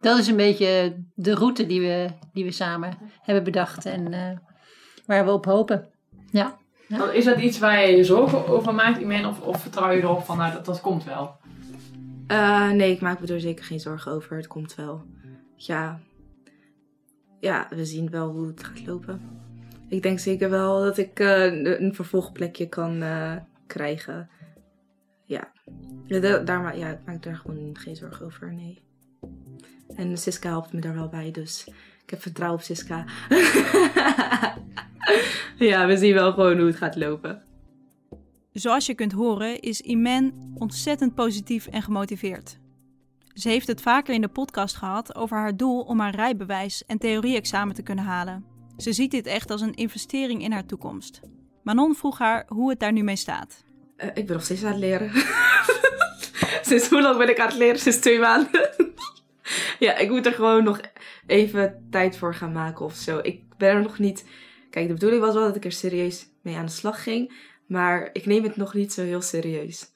Dat 0.00 0.18
is 0.18 0.26
een 0.26 0.36
beetje 0.36 1.02
de 1.14 1.34
route 1.34 1.66
die 1.66 1.80
we, 1.80 2.08
die 2.32 2.44
we 2.44 2.50
samen 2.50 2.98
hebben 3.22 3.44
bedacht 3.44 3.86
en 3.86 4.10
waar 5.06 5.24
we 5.24 5.30
op 5.30 5.44
hopen. 5.44 5.88
Ja. 6.30 6.56
ja. 6.88 7.10
Is 7.10 7.24
dat 7.24 7.38
iets 7.38 7.58
waar 7.58 7.80
je 7.80 7.96
je 7.96 8.04
zorgen 8.04 8.46
over 8.48 8.74
maakt, 8.74 9.00
Imen? 9.00 9.24
Of, 9.24 9.40
of 9.40 9.60
vertrouw 9.60 9.90
je 9.90 10.02
erop 10.02 10.24
van 10.24 10.36
nou, 10.36 10.52
dat, 10.52 10.64
dat 10.64 10.80
komt 10.80 11.04
wel? 11.04 11.36
Uh, 12.28 12.70
nee, 12.70 12.92
ik 12.92 13.00
maak 13.00 13.20
me 13.20 13.26
er 13.26 13.40
zeker 13.40 13.64
geen 13.64 13.80
zorgen 13.80 14.12
over. 14.12 14.36
Het 14.36 14.46
komt 14.46 14.74
wel. 14.74 15.04
Ja. 15.54 16.00
Ja, 17.40 17.66
we 17.70 17.84
zien 17.84 18.10
wel 18.10 18.30
hoe 18.30 18.46
het 18.46 18.64
gaat 18.64 18.86
lopen. 18.86 19.20
Ik 19.88 20.02
denk 20.02 20.18
zeker 20.18 20.50
wel 20.50 20.80
dat 20.80 20.98
ik 20.98 21.20
uh, 21.20 21.44
een 21.78 21.94
vervolgplekje 21.94 22.68
kan 22.68 23.02
uh, 23.02 23.36
krijgen. 23.66 24.30
Ja. 25.24 25.52
daar, 26.44 26.78
ja, 26.78 26.90
ik 26.90 26.98
maak 27.06 27.22
daar 27.22 27.36
gewoon 27.36 27.76
geen 27.78 27.96
zorgen 27.96 28.26
over, 28.26 28.54
nee. 28.54 28.82
En 29.96 30.16
Siska 30.16 30.48
helpt 30.48 30.72
me 30.72 30.80
daar 30.80 30.94
wel 30.94 31.08
bij, 31.08 31.30
dus 31.30 31.68
ik 32.02 32.10
heb 32.10 32.22
vertrouwen 32.22 32.58
op 32.58 32.64
Siska. 32.64 33.04
ja, 35.68 35.86
we 35.86 35.96
zien 35.96 36.14
wel 36.14 36.32
gewoon 36.32 36.58
hoe 36.58 36.66
het 36.66 36.76
gaat 36.76 36.96
lopen. 36.96 37.45
Zoals 38.56 38.86
je 38.86 38.94
kunt 38.94 39.12
horen 39.12 39.60
is 39.60 39.80
Imen 39.80 40.52
ontzettend 40.54 41.14
positief 41.14 41.66
en 41.66 41.82
gemotiveerd. 41.82 42.58
Ze 43.34 43.48
heeft 43.48 43.66
het 43.66 43.80
vaker 43.80 44.14
in 44.14 44.20
de 44.20 44.28
podcast 44.28 44.76
gehad 44.76 45.14
over 45.14 45.36
haar 45.36 45.56
doel 45.56 45.80
om 45.80 46.00
haar 46.00 46.14
rijbewijs 46.14 46.84
en 46.86 46.98
theorie-examen 46.98 47.74
te 47.74 47.82
kunnen 47.82 48.04
halen. 48.04 48.44
Ze 48.76 48.92
ziet 48.92 49.10
dit 49.10 49.26
echt 49.26 49.50
als 49.50 49.60
een 49.60 49.74
investering 49.74 50.42
in 50.42 50.52
haar 50.52 50.66
toekomst. 50.66 51.20
Manon 51.62 51.94
vroeg 51.94 52.18
haar 52.18 52.44
hoe 52.48 52.70
het 52.70 52.80
daar 52.80 52.92
nu 52.92 53.02
mee 53.02 53.16
staat. 53.16 53.64
Uh, 53.96 54.06
ik 54.14 54.26
ben 54.26 54.36
nog 54.36 54.44
steeds 54.44 54.64
aan 54.64 54.70
het 54.70 54.80
leren. 54.80 55.10
Sinds 56.68 56.88
hoe 56.88 57.02
lang 57.02 57.18
ben 57.18 57.28
ik 57.28 57.40
aan 57.40 57.48
het 57.48 57.56
leren? 57.56 57.78
Sinds 57.78 57.98
twee 57.98 58.18
maanden. 58.18 58.70
ja, 59.78 59.96
ik 59.96 60.10
moet 60.10 60.26
er 60.26 60.32
gewoon 60.32 60.64
nog 60.64 60.80
even 61.26 61.86
tijd 61.90 62.16
voor 62.16 62.34
gaan 62.34 62.52
maken 62.52 62.84
of 62.84 62.94
zo. 62.94 63.18
Ik 63.22 63.42
ben 63.56 63.68
er 63.68 63.82
nog 63.82 63.98
niet 63.98 64.24
Kijk, 64.76 64.88
de 64.88 64.94
bedoeling 64.94 65.22
was 65.22 65.34
wel 65.34 65.46
dat 65.46 65.56
ik 65.56 65.64
er 65.64 65.72
serieus 65.72 66.26
mee 66.42 66.56
aan 66.56 66.66
de 66.66 66.72
slag 66.72 67.02
ging. 67.02 67.32
Maar 67.66 68.10
ik 68.12 68.26
neem 68.26 68.42
het 68.42 68.56
nog 68.56 68.74
niet 68.74 68.92
zo 68.92 69.02
heel 69.02 69.22
serieus. 69.22 69.92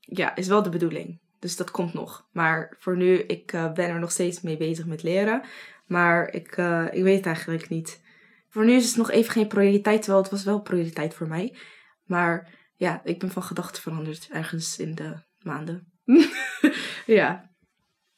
Ja, 0.00 0.36
is 0.36 0.48
wel 0.48 0.62
de 0.62 0.68
bedoeling. 0.68 1.20
Dus 1.38 1.56
dat 1.56 1.70
komt 1.70 1.94
nog. 1.94 2.28
Maar 2.32 2.76
voor 2.78 2.96
nu, 2.96 3.18
ik 3.18 3.52
uh, 3.52 3.72
ben 3.72 3.88
er 3.88 3.98
nog 3.98 4.10
steeds 4.10 4.40
mee 4.40 4.56
bezig 4.56 4.86
met 4.86 5.02
leren. 5.02 5.42
Maar 5.86 6.34
ik, 6.34 6.56
uh, 6.56 6.86
ik 6.90 7.02
weet 7.02 7.16
het 7.16 7.26
eigenlijk 7.26 7.68
niet. 7.68 8.00
Voor 8.48 8.64
nu 8.64 8.72
is 8.72 8.86
het 8.86 8.96
nog 8.96 9.10
even 9.10 9.32
geen 9.32 9.46
prioriteit, 9.46 10.02
terwijl 10.02 10.22
het 10.22 10.32
was 10.32 10.44
wel 10.44 10.60
prioriteit 10.60 11.14
voor 11.14 11.28
mij. 11.28 11.56
Maar 12.04 12.48
ja, 12.76 13.00
ik 13.04 13.18
ben 13.18 13.30
van 13.30 13.42
gedachten 13.42 13.82
veranderd 13.82 14.28
ergens 14.32 14.78
in 14.78 14.94
de 14.94 15.14
maanden. 15.38 15.92
ja. 17.06 17.50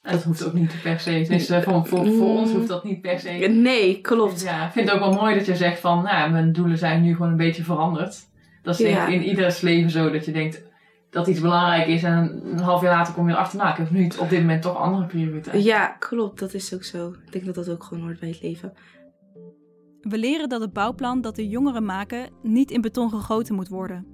Dat 0.00 0.22
hoeft 0.22 0.44
ook 0.44 0.52
niet 0.52 0.82
per 0.82 1.00
se. 1.00 1.26
Dus 1.28 1.50
uh, 1.50 1.62
voor, 1.62 1.86
voor, 1.86 2.06
voor 2.06 2.28
ons 2.28 2.52
hoeft 2.52 2.68
dat 2.68 2.84
niet 2.84 3.00
per 3.00 3.20
se. 3.20 3.30
Nee, 3.30 4.00
klopt. 4.00 4.42
Ja, 4.42 4.66
ik 4.66 4.72
vind 4.72 4.88
het 4.88 4.98
ook 4.98 5.10
wel 5.10 5.20
mooi 5.20 5.34
dat 5.34 5.46
je 5.46 5.56
zegt 5.56 5.80
van, 5.80 6.02
nou, 6.02 6.30
mijn 6.30 6.52
doelen 6.52 6.78
zijn 6.78 7.02
nu 7.02 7.12
gewoon 7.12 7.30
een 7.30 7.36
beetje 7.36 7.64
veranderd. 7.64 8.32
Dat 8.64 8.80
is 8.80 8.86
denk 8.86 9.08
ik 9.08 9.14
in 9.14 9.22
ieders 9.22 9.60
leven 9.60 9.90
zo, 9.90 10.10
dat 10.10 10.24
je 10.24 10.32
denkt 10.32 10.62
dat 11.10 11.26
iets 11.26 11.40
belangrijk 11.40 11.86
is 11.86 12.02
en 12.02 12.40
een 12.44 12.58
half 12.58 12.82
jaar 12.82 12.96
later 12.96 13.14
kom 13.14 13.28
je 13.28 13.34
erachter, 13.34 13.58
nou, 13.58 13.70
ik 13.70 13.76
heb 13.76 13.90
nu 13.90 14.10
op 14.18 14.28
dit 14.28 14.40
moment 14.40 14.62
toch 14.62 14.76
andere 14.76 15.06
prioriteiten. 15.06 15.64
Ja, 15.64 15.86
klopt. 15.86 16.38
Dat 16.38 16.54
is 16.54 16.74
ook 16.74 16.84
zo. 16.84 17.14
Ik 17.26 17.32
denk 17.32 17.44
dat 17.44 17.54
dat 17.54 17.70
ook 17.70 17.82
gewoon 17.82 18.02
hoort 18.02 18.20
bij 18.20 18.28
het 18.28 18.42
leven. 18.42 18.72
We 20.00 20.18
leren 20.18 20.48
dat 20.48 20.60
het 20.60 20.72
bouwplan 20.72 21.20
dat 21.20 21.36
de 21.36 21.48
jongeren 21.48 21.84
maken 21.84 22.30
niet 22.42 22.70
in 22.70 22.80
beton 22.80 23.10
gegoten 23.10 23.54
moet 23.54 23.68
worden. 23.68 24.06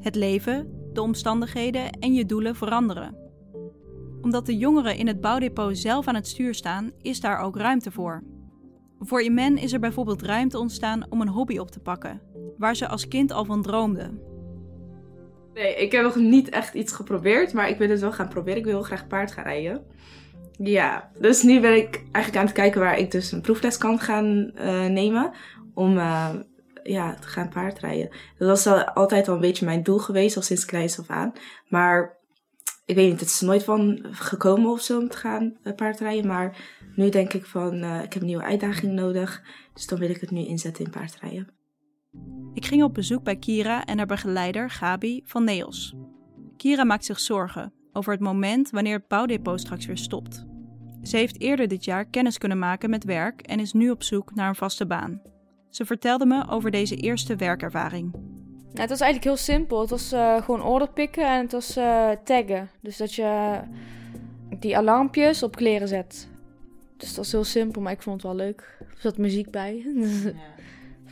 Het 0.00 0.14
leven, 0.14 0.70
de 0.92 1.02
omstandigheden 1.02 1.90
en 1.90 2.14
je 2.14 2.26
doelen 2.26 2.54
veranderen. 2.54 3.16
Omdat 4.20 4.46
de 4.46 4.56
jongeren 4.56 4.96
in 4.96 5.06
het 5.06 5.20
bouwdepot 5.20 5.78
zelf 5.78 6.06
aan 6.06 6.14
het 6.14 6.26
stuur 6.26 6.54
staan, 6.54 6.90
is 7.00 7.20
daar 7.20 7.38
ook 7.38 7.56
ruimte 7.56 7.90
voor. 7.90 8.22
Voor 8.98 9.22
Imen 9.22 9.58
is 9.58 9.72
er 9.72 9.80
bijvoorbeeld 9.80 10.22
ruimte 10.22 10.58
ontstaan 10.58 11.06
om 11.10 11.20
een 11.20 11.28
hobby 11.28 11.58
op 11.58 11.70
te 11.70 11.80
pakken, 11.80 12.20
waar 12.62 12.76
ze 12.76 12.88
als 12.88 13.08
kind 13.08 13.32
al 13.32 13.44
van 13.44 13.62
droomde. 13.62 14.10
Nee, 15.54 15.74
ik 15.74 15.92
heb 15.92 16.02
nog 16.02 16.16
niet 16.16 16.48
echt 16.48 16.74
iets 16.74 16.92
geprobeerd, 16.92 17.52
maar 17.52 17.68
ik 17.68 17.78
wil 17.78 17.88
het 17.88 18.00
wel 18.00 18.12
gaan 18.12 18.28
proberen. 18.28 18.58
Ik 18.58 18.64
wil 18.64 18.74
heel 18.74 18.82
graag 18.82 19.06
paard 19.06 19.32
gaan 19.32 19.44
rijden. 19.44 19.84
Ja, 20.58 21.10
dus 21.18 21.42
nu 21.42 21.60
ben 21.60 21.76
ik 21.76 22.04
eigenlijk 22.12 22.36
aan 22.36 22.44
het 22.44 22.54
kijken 22.54 22.80
waar 22.80 22.98
ik 22.98 23.10
dus 23.10 23.32
een 23.32 23.40
proefles 23.40 23.78
kan 23.78 23.98
gaan 23.98 24.52
uh, 24.54 24.86
nemen 24.86 25.30
om 25.74 25.96
uh, 25.96 26.34
ja, 26.82 27.14
te 27.14 27.28
gaan 27.28 27.48
paardrijden. 27.48 28.08
Dat 28.38 28.48
was 28.48 28.66
al, 28.66 28.84
altijd 28.84 29.28
al 29.28 29.34
een 29.34 29.40
beetje 29.40 29.64
mijn 29.64 29.82
doel 29.82 29.98
geweest, 29.98 30.36
al 30.36 30.42
sinds 30.42 30.64
kleins 30.64 30.98
af 30.98 31.08
aan. 31.08 31.32
Maar 31.68 32.18
ik 32.86 32.94
weet 32.94 33.10
niet, 33.10 33.20
het 33.20 33.28
is 33.28 33.40
nooit 33.40 33.64
van 33.64 34.06
gekomen 34.10 34.70
of 34.70 34.80
zo 34.80 34.98
om 34.98 35.08
te 35.08 35.16
gaan 35.16 35.56
uh, 35.64 35.74
paardrijden. 35.74 36.26
Maar 36.26 36.56
nu 36.96 37.08
denk 37.08 37.32
ik 37.32 37.46
van, 37.46 37.84
ik 37.84 38.12
heb 38.12 38.22
een 38.22 38.26
nieuwe 38.28 38.44
uitdaging 38.44 38.92
nodig. 38.92 39.42
Dus 39.74 39.86
dan 39.86 39.98
wil 39.98 40.10
ik 40.10 40.20
het 40.20 40.30
nu 40.30 40.46
inzetten 40.46 40.84
in 40.84 40.90
paardrijden. 40.90 41.60
Ik 42.54 42.66
ging 42.66 42.82
op 42.82 42.94
bezoek 42.94 43.22
bij 43.22 43.36
Kira 43.36 43.84
en 43.84 43.98
haar 43.98 44.06
begeleider 44.06 44.70
Gabi 44.70 45.20
van 45.24 45.44
Neos. 45.44 45.94
Kira 46.56 46.84
maakt 46.84 47.04
zich 47.04 47.20
zorgen 47.20 47.72
over 47.92 48.12
het 48.12 48.20
moment 48.20 48.70
wanneer 48.70 48.96
het 48.96 49.08
bouwdepot 49.08 49.60
straks 49.60 49.86
weer 49.86 49.98
stopt. 49.98 50.46
Ze 51.02 51.16
heeft 51.16 51.40
eerder 51.40 51.68
dit 51.68 51.84
jaar 51.84 52.04
kennis 52.04 52.38
kunnen 52.38 52.58
maken 52.58 52.90
met 52.90 53.04
werk 53.04 53.40
en 53.40 53.60
is 53.60 53.72
nu 53.72 53.90
op 53.90 54.02
zoek 54.02 54.34
naar 54.34 54.48
een 54.48 54.54
vaste 54.54 54.86
baan. 54.86 55.20
Ze 55.70 55.84
vertelde 55.84 56.26
me 56.26 56.48
over 56.48 56.70
deze 56.70 56.96
eerste 56.96 57.36
werkervaring. 57.36 58.12
Nou, 58.12 58.80
het 58.80 58.88
was 58.88 59.00
eigenlijk 59.00 59.24
heel 59.24 59.56
simpel. 59.56 59.80
Het 59.80 59.90
was 59.90 60.12
uh, 60.12 60.42
gewoon 60.42 60.62
order 60.62 60.88
pikken 60.88 61.26
en 61.26 61.40
het 61.40 61.52
was 61.52 61.76
uh, 61.76 62.10
taggen. 62.24 62.70
Dus 62.80 62.96
dat 62.96 63.14
je 63.14 63.60
die 64.58 64.76
alarmpjes 64.76 65.42
op 65.42 65.56
kleren 65.56 65.88
zet. 65.88 66.28
Dus 66.96 67.08
dat 67.08 67.16
was 67.16 67.32
heel 67.32 67.44
simpel, 67.44 67.82
maar 67.82 67.92
ik 67.92 68.02
vond 68.02 68.22
het 68.22 68.32
wel 68.32 68.46
leuk. 68.46 68.76
Er 68.80 69.00
zat 69.00 69.18
muziek 69.18 69.50
bij. 69.50 69.86
Ja. 69.94 70.32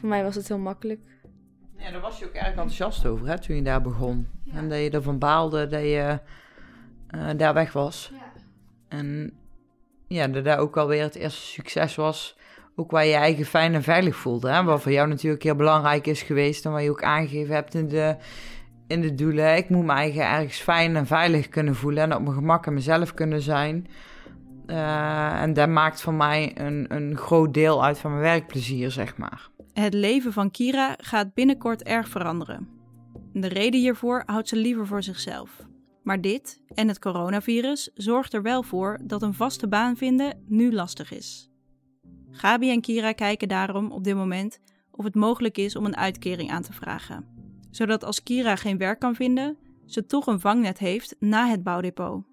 Voor 0.01 0.09
mij 0.09 0.23
was 0.23 0.35
het 0.35 0.49
heel 0.49 0.59
makkelijk. 0.59 1.01
Ja, 1.77 1.91
daar 1.91 2.01
was 2.01 2.19
je 2.19 2.25
ook 2.25 2.33
erg 2.33 2.47
enthousiast 2.47 3.07
over 3.07 3.27
hè, 3.27 3.39
toen 3.39 3.57
je 3.57 3.63
daar 3.63 3.83
begon. 3.83 4.29
En 4.53 4.69
dat 4.69 4.79
je 4.79 4.91
ervan 4.91 5.19
baalde 5.19 5.67
dat 5.67 5.81
je 5.81 6.19
uh, 7.15 7.29
daar 7.37 7.55
weg 7.55 7.73
was. 7.73 8.13
Ja. 8.13 8.33
En 8.89 9.33
ja, 10.07 10.29
dat 10.29 10.45
daar 10.45 10.59
ook 10.59 10.77
alweer 10.77 11.03
het 11.03 11.15
eerste 11.15 11.41
succes 11.41 11.95
was. 11.95 12.39
Ook 12.77 12.91
waar 12.91 13.05
je 13.05 13.11
je 13.11 13.17
eigen 13.17 13.45
fijn 13.45 13.75
en 13.75 13.83
veilig 13.83 14.17
voelde. 14.17 14.51
Hè? 14.51 14.63
Wat 14.63 14.83
voor 14.83 14.93
jou 14.93 15.09
natuurlijk 15.09 15.43
heel 15.43 15.55
belangrijk 15.55 16.07
is 16.07 16.23
geweest. 16.23 16.65
En 16.65 16.73
wat 16.73 16.83
je 16.83 16.91
ook 16.91 17.03
aangegeven 17.03 17.55
hebt 17.55 17.75
in 17.75 17.89
de, 17.89 18.17
in 18.87 19.01
de 19.01 19.15
doelen. 19.15 19.57
Ik 19.57 19.69
moet 19.69 19.85
me 19.85 19.93
eigen 19.93 20.29
ergens 20.29 20.61
fijn 20.61 20.97
en 20.97 21.07
veilig 21.07 21.49
kunnen 21.49 21.75
voelen. 21.75 22.03
En 22.03 22.17
op 22.17 22.23
mijn 22.23 22.35
gemak 22.35 22.67
en 22.67 22.75
mezelf 22.75 23.15
kunnen 23.15 23.43
zijn. 23.43 23.87
Uh, 24.67 25.43
en 25.43 25.53
dat 25.53 25.69
maakt 25.69 26.01
voor 26.01 26.15
mij 26.15 26.53
een, 26.55 26.87
een 26.89 27.17
groot 27.17 27.55
deel 27.55 27.85
uit 27.85 27.99
van 27.99 28.11
mijn 28.11 28.23
werkplezier, 28.23 28.91
zeg 28.91 29.17
maar. 29.17 29.51
Het 29.73 29.95
leven 29.95 30.33
van 30.33 30.51
Kira 30.51 30.95
gaat 30.99 31.35
binnenkort 31.35 31.83
erg 31.83 32.09
veranderen. 32.09 32.69
De 33.33 33.47
reden 33.47 33.81
hiervoor 33.81 34.23
houdt 34.27 34.49
ze 34.49 34.57
liever 34.57 34.87
voor 34.87 35.03
zichzelf. 35.03 35.69
Maar 36.03 36.21
dit 36.21 36.61
en 36.75 36.89
het 36.89 36.99
coronavirus 36.99 37.91
zorgt 37.95 38.33
er 38.33 38.43
wel 38.43 38.63
voor 38.63 38.99
dat 39.03 39.23
een 39.23 39.35
vaste 39.35 39.69
baan 39.69 39.97
vinden 39.97 40.43
nu 40.47 40.73
lastig 40.73 41.13
is. 41.13 41.51
Gabi 42.31 42.71
en 42.71 42.81
Kira 42.81 43.13
kijken 43.13 43.49
daarom 43.49 43.93
op 43.93 44.05
dit 44.05 44.15
moment 44.15 44.61
of 44.91 45.05
het 45.05 45.15
mogelijk 45.15 45.59
is 45.59 45.77
om 45.77 45.85
een 45.85 45.97
uitkering 45.97 46.51
aan 46.51 46.63
te 46.63 46.73
vragen, 46.73 47.27
zodat 47.71 48.05
als 48.05 48.23
Kira 48.23 48.57
geen 48.57 48.79
werk 48.79 48.99
kan 48.99 49.15
vinden, 49.15 49.57
ze 49.87 50.07
toch 50.07 50.27
een 50.27 50.41
vangnet 50.41 50.79
heeft 50.79 51.17
na 51.19 51.49
het 51.49 51.63
bouwdepot. 51.63 52.25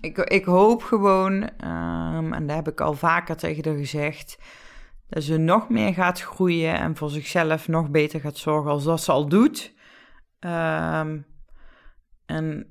Ik, 0.00 0.18
ik 0.18 0.44
hoop 0.44 0.82
gewoon, 0.82 1.42
um, 1.42 2.32
en 2.32 2.46
daar 2.46 2.56
heb 2.56 2.68
ik 2.68 2.80
al 2.80 2.94
vaker 2.94 3.36
tegen 3.36 3.64
haar 3.68 3.78
gezegd, 3.78 4.38
dat 5.12 5.22
ze 5.22 5.36
nog 5.36 5.68
meer 5.68 5.94
gaat 5.94 6.20
groeien 6.20 6.78
en 6.78 6.96
voor 6.96 7.10
zichzelf 7.10 7.68
nog 7.68 7.90
beter 7.90 8.20
gaat 8.20 8.36
zorgen 8.36 8.70
als 8.70 8.84
dat 8.84 9.02
ze 9.02 9.12
al 9.12 9.28
doet. 9.28 9.74
Um, 10.40 11.26
en 12.26 12.66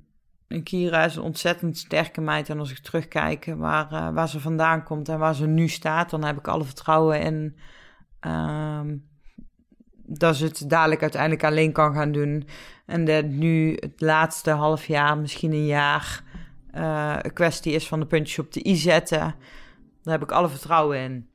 Kira 0.63 1.05
is 1.05 1.15
een 1.15 1.21
ontzettend 1.21 1.77
sterke 1.77 2.21
meid. 2.21 2.49
En 2.49 2.59
als 2.59 2.71
ik 2.71 2.77
terugkijk 2.77 3.45
waar, 3.57 3.91
uh, 3.91 4.09
waar 4.13 4.29
ze 4.29 4.39
vandaan 4.39 4.83
komt 4.83 5.09
en 5.09 5.19
waar 5.19 5.35
ze 5.35 5.47
nu 5.47 5.67
staat, 5.67 6.09
dan 6.09 6.23
heb 6.23 6.37
ik 6.37 6.47
alle 6.47 6.63
vertrouwen 6.63 7.21
in 7.21 7.57
um, 8.31 9.09
dat 10.05 10.35
ze 10.35 10.45
het 10.45 10.69
dadelijk 10.69 11.01
uiteindelijk 11.01 11.43
alleen 11.43 11.71
kan 11.71 11.93
gaan 11.93 12.11
doen. 12.11 12.47
En 12.85 13.05
dat 13.05 13.25
nu 13.25 13.77
het 13.79 14.01
laatste 14.01 14.51
half 14.51 14.85
jaar, 14.85 15.17
misschien 15.17 15.51
een 15.51 15.65
jaar, 15.65 16.23
uh, 16.73 17.15
een 17.21 17.33
kwestie 17.33 17.73
is 17.73 17.87
van 17.87 17.99
de 17.99 18.05
puntjes 18.05 18.39
op 18.39 18.51
de 18.51 18.67
i 18.67 18.75
zetten. 18.75 19.35
Daar 20.03 20.13
heb 20.13 20.23
ik 20.23 20.31
alle 20.31 20.49
vertrouwen 20.49 20.97
in. 20.97 21.30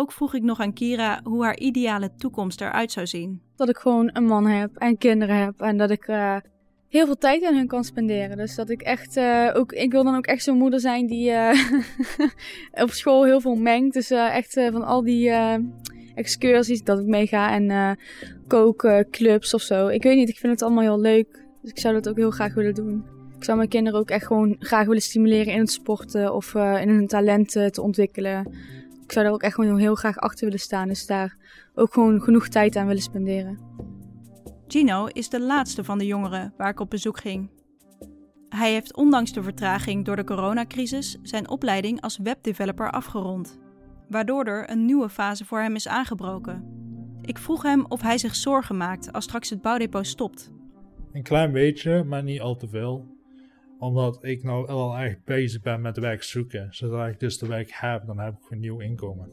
Ook 0.00 0.12
vroeg 0.12 0.34
ik 0.34 0.42
nog 0.42 0.60
aan 0.60 0.72
Kira 0.72 1.20
hoe 1.24 1.44
haar 1.44 1.58
ideale 1.58 2.10
toekomst 2.16 2.60
eruit 2.60 2.92
zou 2.92 3.06
zien. 3.06 3.42
Dat 3.56 3.68
ik 3.68 3.76
gewoon 3.76 4.10
een 4.12 4.24
man 4.24 4.46
heb 4.46 4.76
en 4.76 4.98
kinderen 4.98 5.36
heb 5.36 5.60
en 5.60 5.76
dat 5.76 5.90
ik 5.90 6.08
uh, 6.08 6.36
heel 6.88 7.06
veel 7.06 7.18
tijd 7.18 7.44
aan 7.44 7.54
hun 7.54 7.66
kan 7.66 7.84
spenderen. 7.84 8.36
Dus 8.36 8.54
dat 8.54 8.70
ik 8.70 8.82
echt 8.82 9.16
uh, 9.16 9.50
ook, 9.54 9.72
ik 9.72 9.92
wil 9.92 10.04
dan 10.04 10.16
ook 10.16 10.26
echt 10.26 10.42
zo'n 10.42 10.58
moeder 10.58 10.80
zijn 10.80 11.06
die 11.06 11.30
uh, 11.30 11.50
op 12.84 12.90
school 12.90 13.24
heel 13.24 13.40
veel 13.40 13.54
mengt. 13.54 13.92
Dus 13.92 14.10
echt 14.10 14.52
van 14.52 14.84
al 14.84 15.02
die 15.02 15.30
excursies 16.14 16.82
dat 16.82 16.98
ik 16.98 17.06
meega 17.06 17.52
en 17.58 17.98
koken, 18.46 19.10
clubs 19.10 19.54
of 19.54 19.62
zo. 19.62 19.88
Ik 19.88 20.02
weet 20.02 20.16
niet, 20.16 20.28
ik 20.28 20.38
vind 20.38 20.52
het 20.52 20.62
allemaal 20.62 20.82
heel 20.82 21.00
leuk. 21.00 21.44
Dus 21.62 21.70
ik 21.70 21.78
zou 21.78 21.94
dat 21.94 22.08
ook 22.08 22.16
heel 22.16 22.30
graag 22.30 22.54
willen 22.54 22.74
doen. 22.74 23.04
Ik 23.36 23.44
zou 23.44 23.56
mijn 23.56 23.68
kinderen 23.68 24.00
ook 24.00 24.10
echt 24.10 24.26
gewoon 24.26 24.56
graag 24.58 24.86
willen 24.86 25.02
stimuleren 25.02 25.52
in 25.52 25.60
het 25.60 25.70
sporten 25.70 26.34
of 26.34 26.54
in 26.54 26.88
hun 26.88 27.06
talenten 27.06 27.72
te 27.72 27.82
ontwikkelen 27.82 28.52
ik 29.10 29.16
zou 29.16 29.28
daar 29.28 29.34
ook 29.34 29.42
echt 29.42 29.54
gewoon 29.54 29.78
heel 29.78 29.94
graag 29.94 30.16
achter 30.16 30.44
willen 30.44 30.60
staan. 30.60 30.88
Dus 30.88 31.06
daar 31.06 31.36
ook 31.74 31.92
gewoon 31.92 32.20
genoeg 32.20 32.48
tijd 32.48 32.76
aan 32.76 32.86
willen 32.86 33.02
spenderen. 33.02 33.58
Gino 34.68 35.06
is 35.06 35.28
de 35.28 35.40
laatste 35.40 35.84
van 35.84 35.98
de 35.98 36.06
jongeren 36.06 36.54
waar 36.56 36.70
ik 36.70 36.80
op 36.80 36.90
bezoek 36.90 37.18
ging. 37.18 37.50
Hij 38.48 38.72
heeft 38.72 38.96
ondanks 38.96 39.32
de 39.32 39.42
vertraging 39.42 40.04
door 40.04 40.16
de 40.16 40.24
coronacrisis 40.24 41.18
zijn 41.22 41.48
opleiding 41.48 42.00
als 42.00 42.18
webdeveloper 42.18 42.90
afgerond, 42.90 43.58
waardoor 44.08 44.44
er 44.44 44.70
een 44.70 44.84
nieuwe 44.84 45.08
fase 45.08 45.44
voor 45.44 45.60
hem 45.60 45.74
is 45.74 45.88
aangebroken. 45.88 46.64
Ik 47.22 47.38
vroeg 47.38 47.62
hem 47.62 47.84
of 47.88 48.02
hij 48.02 48.18
zich 48.18 48.34
zorgen 48.34 48.76
maakt 48.76 49.12
als 49.12 49.24
straks 49.24 49.50
het 49.50 49.62
bouwdepot 49.62 50.06
stopt. 50.06 50.52
Een 51.12 51.22
klein 51.22 51.52
beetje, 51.52 52.04
maar 52.04 52.22
niet 52.22 52.40
al 52.40 52.56
te 52.56 52.68
veel 52.68 53.19
omdat 53.80 54.18
ik 54.24 54.42
nou 54.42 54.66
wel 54.66 54.98
erg 54.98 55.24
bezig 55.24 55.60
ben 55.60 55.80
met 55.80 55.98
werk 55.98 56.22
zoeken. 56.22 56.66
Zodra 56.70 57.06
ik 57.06 57.20
dus 57.20 57.38
de 57.38 57.46
werk 57.46 57.70
heb, 57.72 58.06
dan 58.06 58.18
heb 58.18 58.32
ik 58.32 58.50
een 58.50 58.60
nieuw 58.60 58.80
inkomen. 58.80 59.28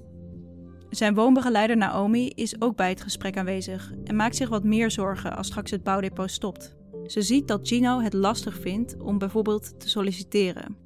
Zijn 0.89 1.13
woonbegeleider 1.13 1.77
Naomi 1.77 2.29
is 2.29 2.61
ook 2.61 2.75
bij 2.75 2.89
het 2.89 3.01
gesprek 3.01 3.37
aanwezig 3.37 3.91
en 4.03 4.15
maakt 4.15 4.35
zich 4.35 4.49
wat 4.49 4.63
meer 4.63 4.91
zorgen 4.91 5.35
als 5.37 5.47
straks 5.47 5.71
het 5.71 5.83
bouwdepot 5.83 6.31
stopt. 6.31 6.75
Ze 7.05 7.21
ziet 7.21 7.47
dat 7.47 7.67
Gino 7.67 8.01
het 8.01 8.13
lastig 8.13 8.59
vindt 8.59 8.99
om 8.99 9.17
bijvoorbeeld 9.17 9.79
te 9.79 9.89
solliciteren. 9.89 10.77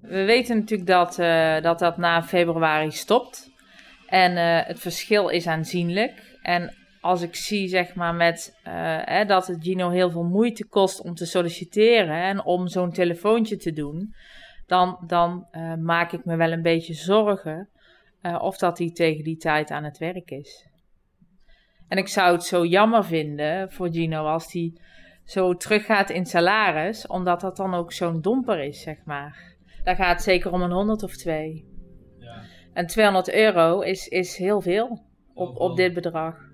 We 0.00 0.24
weten 0.24 0.56
natuurlijk 0.56 0.88
dat 0.88 1.18
uh, 1.18 1.60
dat, 1.62 1.78
dat 1.78 1.96
na 1.96 2.22
februari 2.22 2.90
stopt. 2.90 3.50
En 4.06 4.32
uh, 4.32 4.66
het 4.66 4.78
verschil 4.78 5.28
is 5.28 5.46
aanzienlijk. 5.46 6.38
En 6.42 6.74
als 7.06 7.22
ik 7.22 7.34
zie, 7.34 7.68
zeg 7.68 7.94
maar, 7.94 8.14
met, 8.14 8.58
uh, 8.66 8.72
hè, 9.04 9.24
dat 9.24 9.46
het 9.46 9.62
Gino 9.62 9.90
heel 9.90 10.10
veel 10.10 10.24
moeite 10.24 10.66
kost 10.66 11.00
om 11.00 11.14
te 11.14 11.26
solliciteren 11.26 12.22
en 12.22 12.44
om 12.44 12.68
zo'n 12.68 12.92
telefoontje 12.92 13.56
te 13.56 13.72
doen, 13.72 14.14
dan, 14.66 14.98
dan 15.06 15.46
uh, 15.52 15.74
maak 15.74 16.12
ik 16.12 16.24
me 16.24 16.36
wel 16.36 16.52
een 16.52 16.62
beetje 16.62 16.94
zorgen 16.94 17.68
uh, 18.22 18.38
of 18.42 18.58
dat 18.58 18.78
hij 18.78 18.90
tegen 18.92 19.24
die 19.24 19.36
tijd 19.36 19.70
aan 19.70 19.84
het 19.84 19.98
werk 19.98 20.30
is. 20.30 20.66
En 21.88 21.98
ik 21.98 22.08
zou 22.08 22.32
het 22.32 22.44
zo 22.44 22.64
jammer 22.64 23.04
vinden 23.04 23.72
voor 23.72 23.88
Gino 23.90 24.24
als 24.24 24.52
hij 24.52 24.80
zo 25.24 25.56
teruggaat 25.56 26.10
in 26.10 26.26
salaris, 26.26 27.06
omdat 27.06 27.40
dat 27.40 27.56
dan 27.56 27.74
ook 27.74 27.92
zo'n 27.92 28.20
domper 28.20 28.60
is, 28.60 28.82
zeg 28.82 28.96
maar. 29.04 29.54
Daar 29.82 29.96
gaat 29.96 30.12
het 30.12 30.22
zeker 30.22 30.52
om 30.52 30.62
een 30.62 30.70
100 30.70 31.02
of 31.02 31.16
twee. 31.16 31.64
Ja. 32.18 32.42
En 32.72 32.86
200 32.86 33.32
euro 33.32 33.80
is, 33.80 34.08
is 34.08 34.36
heel 34.36 34.60
veel 34.60 35.04
op, 35.34 35.56
op 35.56 35.76
dit 35.76 35.94
bedrag. 35.94 36.46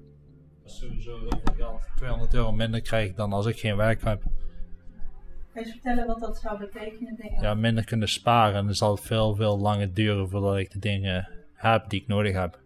Dat 0.62 0.73
is 0.73 0.78
sowieso 0.78 1.19
heel 1.19 1.40
veel 1.45 1.54
geld. 1.54 1.81
200 1.97 2.35
euro 2.35 2.52
minder 2.52 2.81
krijg 2.81 3.09
ik 3.09 3.16
dan 3.16 3.33
als 3.33 3.47
ik 3.47 3.59
geen 3.59 3.76
werk 3.76 4.04
heb. 4.04 4.23
Kan 4.23 5.62
je 5.62 5.69
eens 5.69 5.71
vertellen 5.71 6.07
wat 6.07 6.21
dat 6.21 6.38
zou 6.38 6.59
betekenen? 6.59 7.16
Denk 7.16 7.40
Ja, 7.40 7.54
minder 7.54 7.85
kunnen 7.85 8.09
sparen. 8.09 8.57
En 8.57 8.64
dan 8.64 8.75
zal 8.75 8.95
het 8.95 9.04
veel, 9.04 9.35
veel 9.35 9.59
langer 9.59 9.95
duren 9.95 10.28
voordat 10.28 10.57
ik 10.57 10.71
de 10.71 10.78
dingen 10.78 11.28
heb 11.54 11.88
die 11.88 12.00
ik 12.00 12.07
nodig 12.07 12.35
heb. 12.35 12.61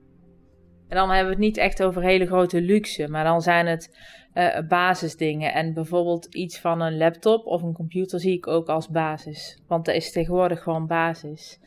En 0.88 0.96
dan 0.96 1.08
hebben 1.08 1.26
we 1.26 1.32
het 1.32 1.44
niet 1.44 1.56
echt 1.56 1.82
over 1.82 2.02
hele 2.02 2.26
grote 2.26 2.60
luxe, 2.60 3.08
maar 3.08 3.24
dan 3.24 3.42
zijn 3.42 3.66
het 3.66 3.98
uh, 4.34 4.58
basisdingen. 4.68 5.52
En 5.52 5.74
bijvoorbeeld 5.74 6.34
iets 6.34 6.60
van 6.60 6.80
een 6.80 6.96
laptop 6.96 7.46
of 7.46 7.62
een 7.62 7.72
computer 7.72 8.20
zie 8.20 8.36
ik 8.36 8.46
ook 8.46 8.68
als 8.68 8.88
basis. 8.88 9.58
Want 9.66 9.84
dat 9.84 9.94
is 9.94 10.12
tegenwoordig 10.12 10.62
gewoon 10.62 10.86
basis. 10.86 11.58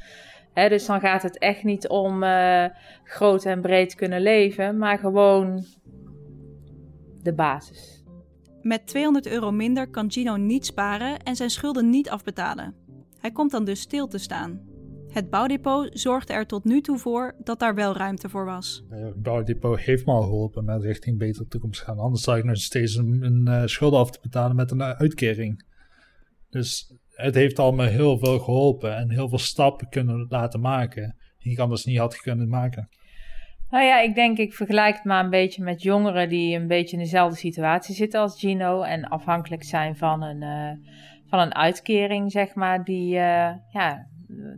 Hè, 0.53 0.69
dus 0.69 0.85
dan 0.85 0.99
gaat 0.99 1.23
het 1.23 1.37
echt 1.37 1.63
niet 1.63 1.87
om 1.87 2.23
uh, 2.23 2.65
groot 3.03 3.45
en 3.45 3.61
breed 3.61 3.95
kunnen 3.95 4.21
leven, 4.21 4.77
maar 4.77 4.97
gewoon 4.97 5.65
de 7.23 7.33
basis. 7.33 8.03
Met 8.61 8.87
200 8.87 9.27
euro 9.27 9.51
minder 9.51 9.89
kan 9.89 10.11
Gino 10.11 10.35
niet 10.35 10.65
sparen 10.65 11.19
en 11.19 11.35
zijn 11.35 11.49
schulden 11.49 11.89
niet 11.89 12.09
afbetalen. 12.09 12.75
Hij 13.19 13.31
komt 13.31 13.51
dan 13.51 13.65
dus 13.65 13.81
stil 13.81 14.07
te 14.07 14.17
staan. 14.17 14.67
Het 15.09 15.29
bouwdepot 15.29 15.99
zorgde 15.99 16.33
er 16.33 16.45
tot 16.45 16.63
nu 16.63 16.81
toe 16.81 16.97
voor 16.97 17.35
dat 17.43 17.59
daar 17.59 17.75
wel 17.75 17.95
ruimte 17.95 18.29
voor 18.29 18.45
was. 18.45 18.83
Het 18.89 19.21
bouwdepot 19.21 19.79
heeft 19.79 20.05
me 20.05 20.11
al 20.11 20.21
geholpen 20.21 20.65
met 20.65 20.83
richting 20.83 21.17
betere 21.17 21.47
toekomst 21.47 21.81
gaan. 21.81 21.99
Anders 21.99 22.23
zou 22.23 22.37
ik 22.37 22.43
nog 22.43 22.57
steeds 22.57 22.95
een, 22.95 23.23
een 23.23 23.45
uh, 23.47 23.65
schulden 23.65 23.99
af 23.99 24.11
te 24.11 24.19
betalen 24.21 24.55
met 24.55 24.71
een 24.71 24.83
uitkering. 24.83 25.65
Dus 26.49 26.93
het 27.09 27.35
heeft 27.35 27.59
al 27.59 27.71
me 27.71 27.87
heel 27.87 28.17
veel 28.17 28.39
geholpen 28.39 28.95
en 28.95 29.11
heel 29.11 29.29
veel 29.29 29.37
stappen 29.37 29.89
kunnen 29.89 30.25
laten 30.29 30.59
maken 30.59 31.15
die 31.37 31.51
ik 31.51 31.59
anders 31.59 31.85
niet 31.85 31.97
had 31.97 32.17
kunnen 32.17 32.49
maken. 32.49 32.89
Nou 33.69 33.83
ja, 33.83 33.99
ik 33.99 34.15
denk, 34.15 34.37
ik 34.37 34.53
vergelijk 34.53 34.95
het 34.95 35.03
maar 35.03 35.23
een 35.23 35.29
beetje 35.29 35.63
met 35.63 35.81
jongeren 35.81 36.29
die 36.29 36.55
een 36.55 36.67
beetje 36.67 36.97
in 36.97 37.03
dezelfde 37.03 37.37
situatie 37.37 37.95
zitten 37.95 38.19
als 38.19 38.39
Gino 38.39 38.81
en 38.81 39.07
afhankelijk 39.07 39.63
zijn 39.63 39.95
van 39.95 40.21
een, 40.21 40.41
uh, 40.41 40.89
van 41.27 41.39
een 41.39 41.55
uitkering, 41.55 42.31
zeg 42.31 42.55
maar, 42.55 42.83
die 42.83 43.15
uh, 43.15 43.51
ja, 43.71 44.07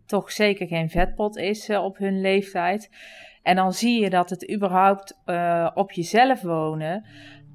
toch 0.05 0.31
zeker 0.31 0.67
geen 0.67 0.89
vetpot 0.89 1.37
is 1.37 1.69
uh, 1.69 1.83
op 1.83 1.97
hun 1.97 2.21
leeftijd. 2.21 2.89
En 3.43 3.55
dan 3.55 3.73
zie 3.73 4.01
je 4.01 4.09
dat 4.09 4.29
het 4.29 4.51
überhaupt 4.51 5.17
op 5.73 5.91
jezelf 5.91 6.41
wonen 6.41 7.05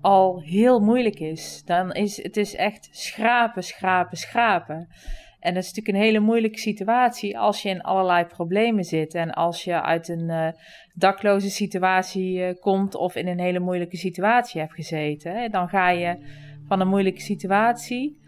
al 0.00 0.40
heel 0.40 0.80
moeilijk 0.80 1.20
is. 1.20 1.62
Dan 1.64 1.92
is 1.92 2.22
het 2.22 2.36
is 2.36 2.54
echt 2.54 2.88
schrapen, 2.90 3.62
schrapen, 3.62 4.16
schrapen. 4.16 4.88
En 5.40 5.54
dat 5.54 5.62
is 5.62 5.68
natuurlijk 5.68 5.96
een 5.96 6.04
hele 6.04 6.20
moeilijke 6.20 6.58
situatie 6.58 7.38
als 7.38 7.62
je 7.62 7.68
in 7.68 7.82
allerlei 7.82 8.24
problemen 8.24 8.84
zit. 8.84 9.14
En 9.14 9.32
als 9.32 9.64
je 9.64 9.82
uit 9.82 10.08
een 10.08 10.28
uh, 10.28 10.48
dakloze 10.94 11.50
situatie 11.50 12.38
uh, 12.38 12.54
komt 12.60 12.94
of 12.94 13.14
in 13.14 13.26
een 13.26 13.40
hele 13.40 13.60
moeilijke 13.60 13.96
situatie 13.96 14.60
hebt 14.60 14.74
gezeten. 14.74 15.36
Hè, 15.36 15.48
dan 15.48 15.68
ga 15.68 15.90
je 15.90 16.16
van 16.66 16.80
een 16.80 16.88
moeilijke 16.88 17.20
situatie 17.20 18.20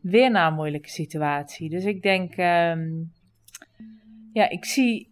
weer 0.00 0.30
naar 0.30 0.46
een 0.46 0.54
moeilijke 0.54 0.88
situatie. 0.88 1.70
Dus 1.70 1.84
ik 1.84 2.02
denk, 2.02 2.36
um, 2.36 3.12
ja, 4.32 4.48
ik 4.48 4.64
zie 4.64 5.08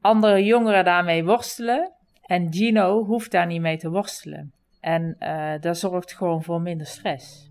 andere 0.00 0.44
jongeren 0.44 0.84
daarmee 0.84 1.24
worstelen. 1.24 1.92
En 2.22 2.52
Gino 2.52 3.04
hoeft 3.04 3.30
daar 3.30 3.46
niet 3.46 3.60
mee 3.60 3.78
te 3.78 3.90
worstelen. 3.90 4.52
En 4.80 5.16
uh, 5.20 5.52
dat 5.60 5.78
zorgt 5.78 6.12
gewoon 6.12 6.42
voor 6.42 6.60
minder 6.60 6.86
stress. 6.86 7.47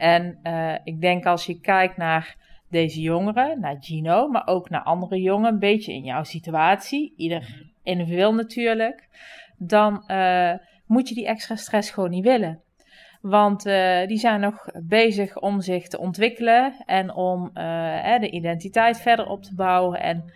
En 0.00 0.38
uh, 0.42 0.74
ik 0.84 1.00
denk 1.00 1.26
als 1.26 1.46
je 1.46 1.60
kijkt 1.60 1.96
naar 1.96 2.36
deze 2.68 3.00
jongeren, 3.00 3.60
naar 3.60 3.76
Gino, 3.80 4.28
maar 4.28 4.46
ook 4.46 4.70
naar 4.70 4.82
andere 4.82 5.20
jongen, 5.20 5.52
een 5.52 5.58
beetje 5.58 5.92
in 5.92 6.04
jouw 6.04 6.22
situatie, 6.22 7.14
ieder 7.16 7.68
individueel 7.82 8.34
natuurlijk, 8.34 9.08
dan 9.58 10.04
uh, 10.06 10.52
moet 10.86 11.08
je 11.08 11.14
die 11.14 11.26
extra 11.26 11.56
stress 11.56 11.90
gewoon 11.90 12.10
niet 12.10 12.24
willen. 12.24 12.60
Want 13.20 13.66
uh, 13.66 14.06
die 14.06 14.18
zijn 14.18 14.40
nog 14.40 14.66
bezig 14.82 15.38
om 15.38 15.60
zich 15.60 15.88
te 15.88 15.98
ontwikkelen 15.98 16.74
en 16.86 17.14
om 17.14 17.50
uh, 17.54 18.18
de 18.18 18.30
identiteit 18.30 19.00
verder 19.00 19.26
op 19.26 19.42
te 19.42 19.54
bouwen 19.54 20.00
en 20.00 20.32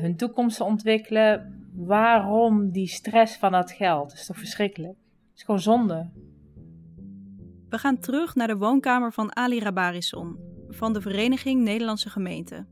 hun 0.00 0.16
toekomst 0.16 0.56
te 0.56 0.64
ontwikkelen. 0.64 1.62
Waarom 1.74 2.70
die 2.70 2.86
stress 2.86 3.36
van 3.36 3.52
dat 3.52 3.72
geld? 3.72 4.08
Dat 4.08 4.18
is 4.18 4.26
toch 4.26 4.38
verschrikkelijk? 4.38 4.96
Het 5.28 5.36
is 5.36 5.42
gewoon 5.42 5.60
zonde. 5.60 6.08
We 7.68 7.78
gaan 7.78 7.98
terug 7.98 8.34
naar 8.34 8.46
de 8.46 8.56
woonkamer 8.56 9.12
van 9.12 9.36
Ali 9.36 9.60
Rabarison 9.60 10.38
van 10.68 10.92
de 10.92 11.00
Vereniging 11.00 11.62
Nederlandse 11.62 12.10
Gemeenten. 12.10 12.68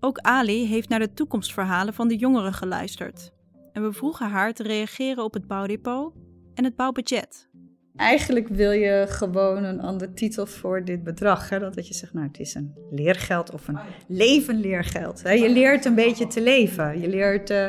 Ook 0.00 0.18
Ali 0.18 0.66
heeft 0.66 0.88
naar 0.88 0.98
de 0.98 1.12
toekomstverhalen 1.12 1.94
van 1.94 2.08
de 2.08 2.16
jongeren 2.16 2.52
geluisterd. 2.52 3.30
En 3.72 3.82
we 3.82 3.92
vroegen 3.92 4.28
haar 4.28 4.52
te 4.52 4.62
reageren 4.62 5.24
op 5.24 5.34
het 5.34 5.46
bouwdepot 5.46 6.14
en 6.54 6.64
het 6.64 6.76
bouwbudget. 6.76 7.48
Eigenlijk 7.96 8.48
wil 8.48 8.70
je 8.70 9.04
gewoon 9.08 9.64
een 9.64 9.80
andere 9.80 10.12
titel 10.12 10.46
voor 10.46 10.84
dit 10.84 11.02
bedrag. 11.02 11.48
Hè? 11.48 11.58
Dat 11.58 11.88
je 11.88 11.94
zegt, 11.94 12.12
nou 12.12 12.26
het 12.26 12.38
is 12.38 12.54
een 12.54 12.74
leergeld 12.90 13.52
of 13.52 13.68
een 13.68 13.78
levenleergeld. 14.08 15.22
Hè? 15.22 15.30
Je 15.30 15.50
leert 15.50 15.84
een 15.84 15.94
beetje 15.94 16.26
te 16.26 16.42
leven. 16.42 17.00
Je 17.00 17.08
leert 17.08 17.50
uh, 17.50 17.66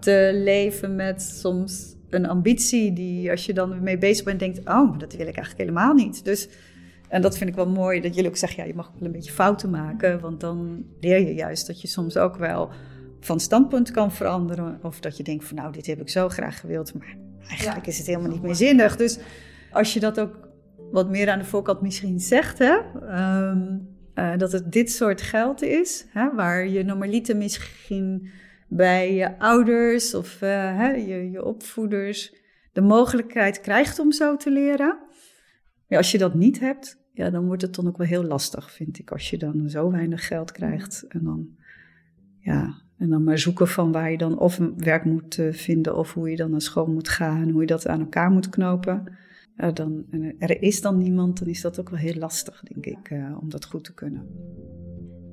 te 0.00 0.30
leven 0.44 0.96
met 0.96 1.22
soms 1.22 1.95
een 2.10 2.28
ambitie 2.28 2.92
die 2.92 3.30
als 3.30 3.46
je 3.46 3.52
dan 3.52 3.82
mee 3.82 3.98
bezig 3.98 4.24
bent 4.24 4.38
denkt, 4.38 4.58
oh, 4.58 4.98
dat 4.98 5.12
wil 5.12 5.26
ik 5.26 5.36
eigenlijk 5.36 5.58
helemaal 5.58 5.94
niet. 5.94 6.24
Dus, 6.24 6.48
en 7.08 7.22
dat 7.22 7.38
vind 7.38 7.50
ik 7.50 7.56
wel 7.56 7.68
mooi, 7.68 8.00
dat 8.00 8.14
jullie 8.14 8.30
ook 8.30 8.36
zeggen, 8.36 8.62
ja, 8.62 8.68
je 8.68 8.74
mag 8.74 8.90
wel 8.98 9.06
een 9.06 9.12
beetje 9.12 9.32
fouten 9.32 9.70
maken, 9.70 10.20
want 10.20 10.40
dan 10.40 10.84
leer 11.00 11.20
je 11.20 11.34
juist 11.34 11.66
dat 11.66 11.80
je 11.80 11.88
soms 11.88 12.16
ook 12.16 12.36
wel 12.36 12.70
van 13.20 13.40
standpunt 13.40 13.90
kan 13.90 14.12
veranderen. 14.12 14.78
Of 14.82 15.00
dat 15.00 15.16
je 15.16 15.22
denkt 15.22 15.44
van, 15.44 15.56
nou, 15.56 15.72
dit 15.72 15.86
heb 15.86 16.00
ik 16.00 16.08
zo 16.08 16.28
graag 16.28 16.60
gewild, 16.60 16.94
maar 16.94 17.16
eigenlijk 17.48 17.86
is 17.86 17.98
het 17.98 18.06
helemaal 18.06 18.30
niet 18.30 18.42
meer 18.42 18.54
zinnig. 18.54 18.96
Dus 18.96 19.18
als 19.70 19.94
je 19.94 20.00
dat 20.00 20.20
ook 20.20 20.48
wat 20.90 21.10
meer 21.10 21.30
aan 21.30 21.38
de 21.38 21.44
voorkant 21.44 21.80
misschien 21.80 22.20
zegt, 22.20 22.58
hè, 22.58 22.76
um, 23.48 23.88
uh, 24.14 24.36
dat 24.36 24.52
het 24.52 24.72
dit 24.72 24.90
soort 24.90 25.22
geld 25.22 25.62
is, 25.62 26.06
hè, 26.08 26.34
waar 26.34 26.68
je 26.68 26.84
normaliter 26.84 27.36
misschien 27.36 28.28
bij 28.68 29.14
je 29.14 29.38
ouders 29.38 30.14
of 30.14 30.42
uh, 30.42 30.48
hè, 30.76 30.90
je, 30.90 31.30
je 31.30 31.44
opvoeders 31.44 32.34
de 32.72 32.80
mogelijkheid 32.80 33.60
krijgt 33.60 33.98
om 33.98 34.12
zo 34.12 34.36
te 34.36 34.50
leren. 34.50 34.98
Als 35.88 36.10
je 36.10 36.18
dat 36.18 36.34
niet 36.34 36.60
hebt, 36.60 36.98
ja, 37.12 37.30
dan 37.30 37.46
wordt 37.46 37.62
het 37.62 37.74
dan 37.74 37.86
ook 37.86 37.96
wel 37.96 38.06
heel 38.06 38.24
lastig, 38.24 38.72
vind 38.72 38.98
ik. 38.98 39.10
Als 39.10 39.30
je 39.30 39.38
dan 39.38 39.70
zo 39.70 39.90
weinig 39.90 40.26
geld 40.26 40.52
krijgt 40.52 41.04
en 41.08 41.24
dan, 41.24 41.48
ja, 42.38 42.82
en 42.98 43.08
dan 43.08 43.24
maar 43.24 43.38
zoeken 43.38 43.68
van 43.68 43.92
waar 43.92 44.10
je 44.10 44.18
dan 44.18 44.38
of 44.38 44.60
werk 44.76 45.04
moet 45.04 45.36
uh, 45.38 45.52
vinden 45.52 45.96
of 45.96 46.14
hoe 46.14 46.30
je 46.30 46.36
dan 46.36 46.50
naar 46.50 46.60
school 46.60 46.86
moet 46.86 47.08
gaan, 47.08 47.50
hoe 47.50 47.60
je 47.60 47.66
dat 47.66 47.86
aan 47.86 48.00
elkaar 48.00 48.30
moet 48.30 48.48
knopen. 48.48 49.12
Dan, 49.74 50.04
en 50.10 50.34
er 50.38 50.62
is 50.62 50.80
dan 50.80 50.98
niemand, 50.98 51.38
dan 51.38 51.48
is 51.48 51.60
dat 51.60 51.80
ook 51.80 51.90
wel 51.90 51.98
heel 51.98 52.14
lastig, 52.14 52.62
denk 52.62 52.86
ik, 52.86 53.10
uh, 53.10 53.36
om 53.40 53.50
dat 53.50 53.64
goed 53.64 53.84
te 53.84 53.94
kunnen. 53.94 54.26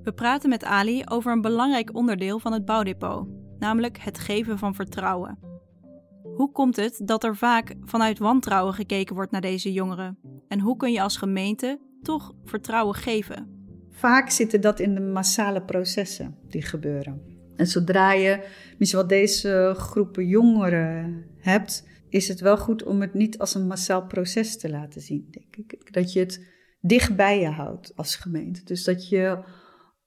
We 0.03 0.13
praten 0.13 0.49
met 0.49 0.63
Ali 0.63 1.01
over 1.05 1.31
een 1.31 1.41
belangrijk 1.41 1.95
onderdeel 1.95 2.39
van 2.39 2.53
het 2.53 2.65
bouwdepot, 2.65 3.27
namelijk 3.59 3.97
het 3.97 4.19
geven 4.19 4.57
van 4.57 4.75
vertrouwen. 4.75 5.39
Hoe 6.35 6.51
komt 6.51 6.75
het 6.75 7.01
dat 7.05 7.23
er 7.23 7.35
vaak 7.35 7.75
vanuit 7.81 8.19
wantrouwen 8.19 8.73
gekeken 8.73 9.15
wordt 9.15 9.31
naar 9.31 9.41
deze 9.41 9.73
jongeren? 9.73 10.17
En 10.47 10.59
hoe 10.59 10.77
kun 10.77 10.91
je 10.91 11.01
als 11.01 11.17
gemeente 11.17 11.79
toch 12.01 12.33
vertrouwen 12.43 12.95
geven? 12.95 13.47
Vaak 13.89 14.29
zitten 14.29 14.61
dat 14.61 14.79
in 14.79 14.93
de 14.93 15.01
massale 15.01 15.61
processen 15.61 16.37
die 16.47 16.61
gebeuren. 16.61 17.21
En 17.55 17.67
zodra 17.67 18.13
je 18.13 18.47
misschien 18.77 18.99
wat 18.99 19.09
deze 19.09 19.73
groepen 19.77 20.27
jongeren 20.27 21.25
hebt, 21.37 21.87
is 22.09 22.27
het 22.27 22.39
wel 22.39 22.57
goed 22.57 22.83
om 22.83 23.01
het 23.01 23.13
niet 23.13 23.37
als 23.37 23.55
een 23.55 23.67
massaal 23.67 24.05
proces 24.05 24.57
te 24.57 24.69
laten 24.69 25.01
zien, 25.01 25.27
denk 25.31 25.55
ik. 25.55 25.93
Dat 25.93 26.13
je 26.13 26.19
het 26.19 26.45
dicht 26.81 27.15
bij 27.15 27.39
je 27.39 27.49
houdt 27.49 27.91
als 27.95 28.15
gemeente. 28.15 28.63
Dus 28.63 28.83
dat 28.83 29.09
je 29.09 29.43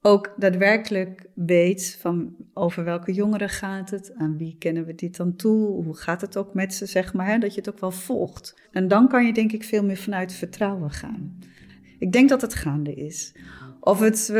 ook 0.06 0.34
daadwerkelijk 0.36 1.26
weet 1.34 1.96
van 2.00 2.34
over 2.52 2.84
welke 2.84 3.12
jongeren 3.12 3.48
gaat 3.48 3.90
het, 3.90 4.12
aan 4.16 4.38
wie 4.38 4.56
kennen 4.58 4.84
we 4.84 4.94
dit 4.94 5.16
dan 5.16 5.36
toe, 5.36 5.84
hoe 5.84 5.96
gaat 5.96 6.20
het 6.20 6.36
ook 6.36 6.54
met 6.54 6.74
ze, 6.74 6.86
zeg 6.86 7.14
maar, 7.14 7.26
hè? 7.26 7.38
dat 7.38 7.54
je 7.54 7.60
het 7.60 7.68
ook 7.68 7.80
wel 7.80 7.90
volgt. 7.90 8.54
En 8.72 8.88
dan 8.88 9.08
kan 9.08 9.26
je 9.26 9.32
denk 9.32 9.52
ik 9.52 9.64
veel 9.64 9.84
meer 9.84 9.96
vanuit 9.96 10.32
vertrouwen 10.32 10.90
gaan. 10.90 11.38
Ik 11.98 12.12
denk 12.12 12.28
dat 12.28 12.40
het 12.40 12.54
gaande 12.54 12.94
is. 12.94 13.32
Of 13.80 14.00
het, 14.00 14.30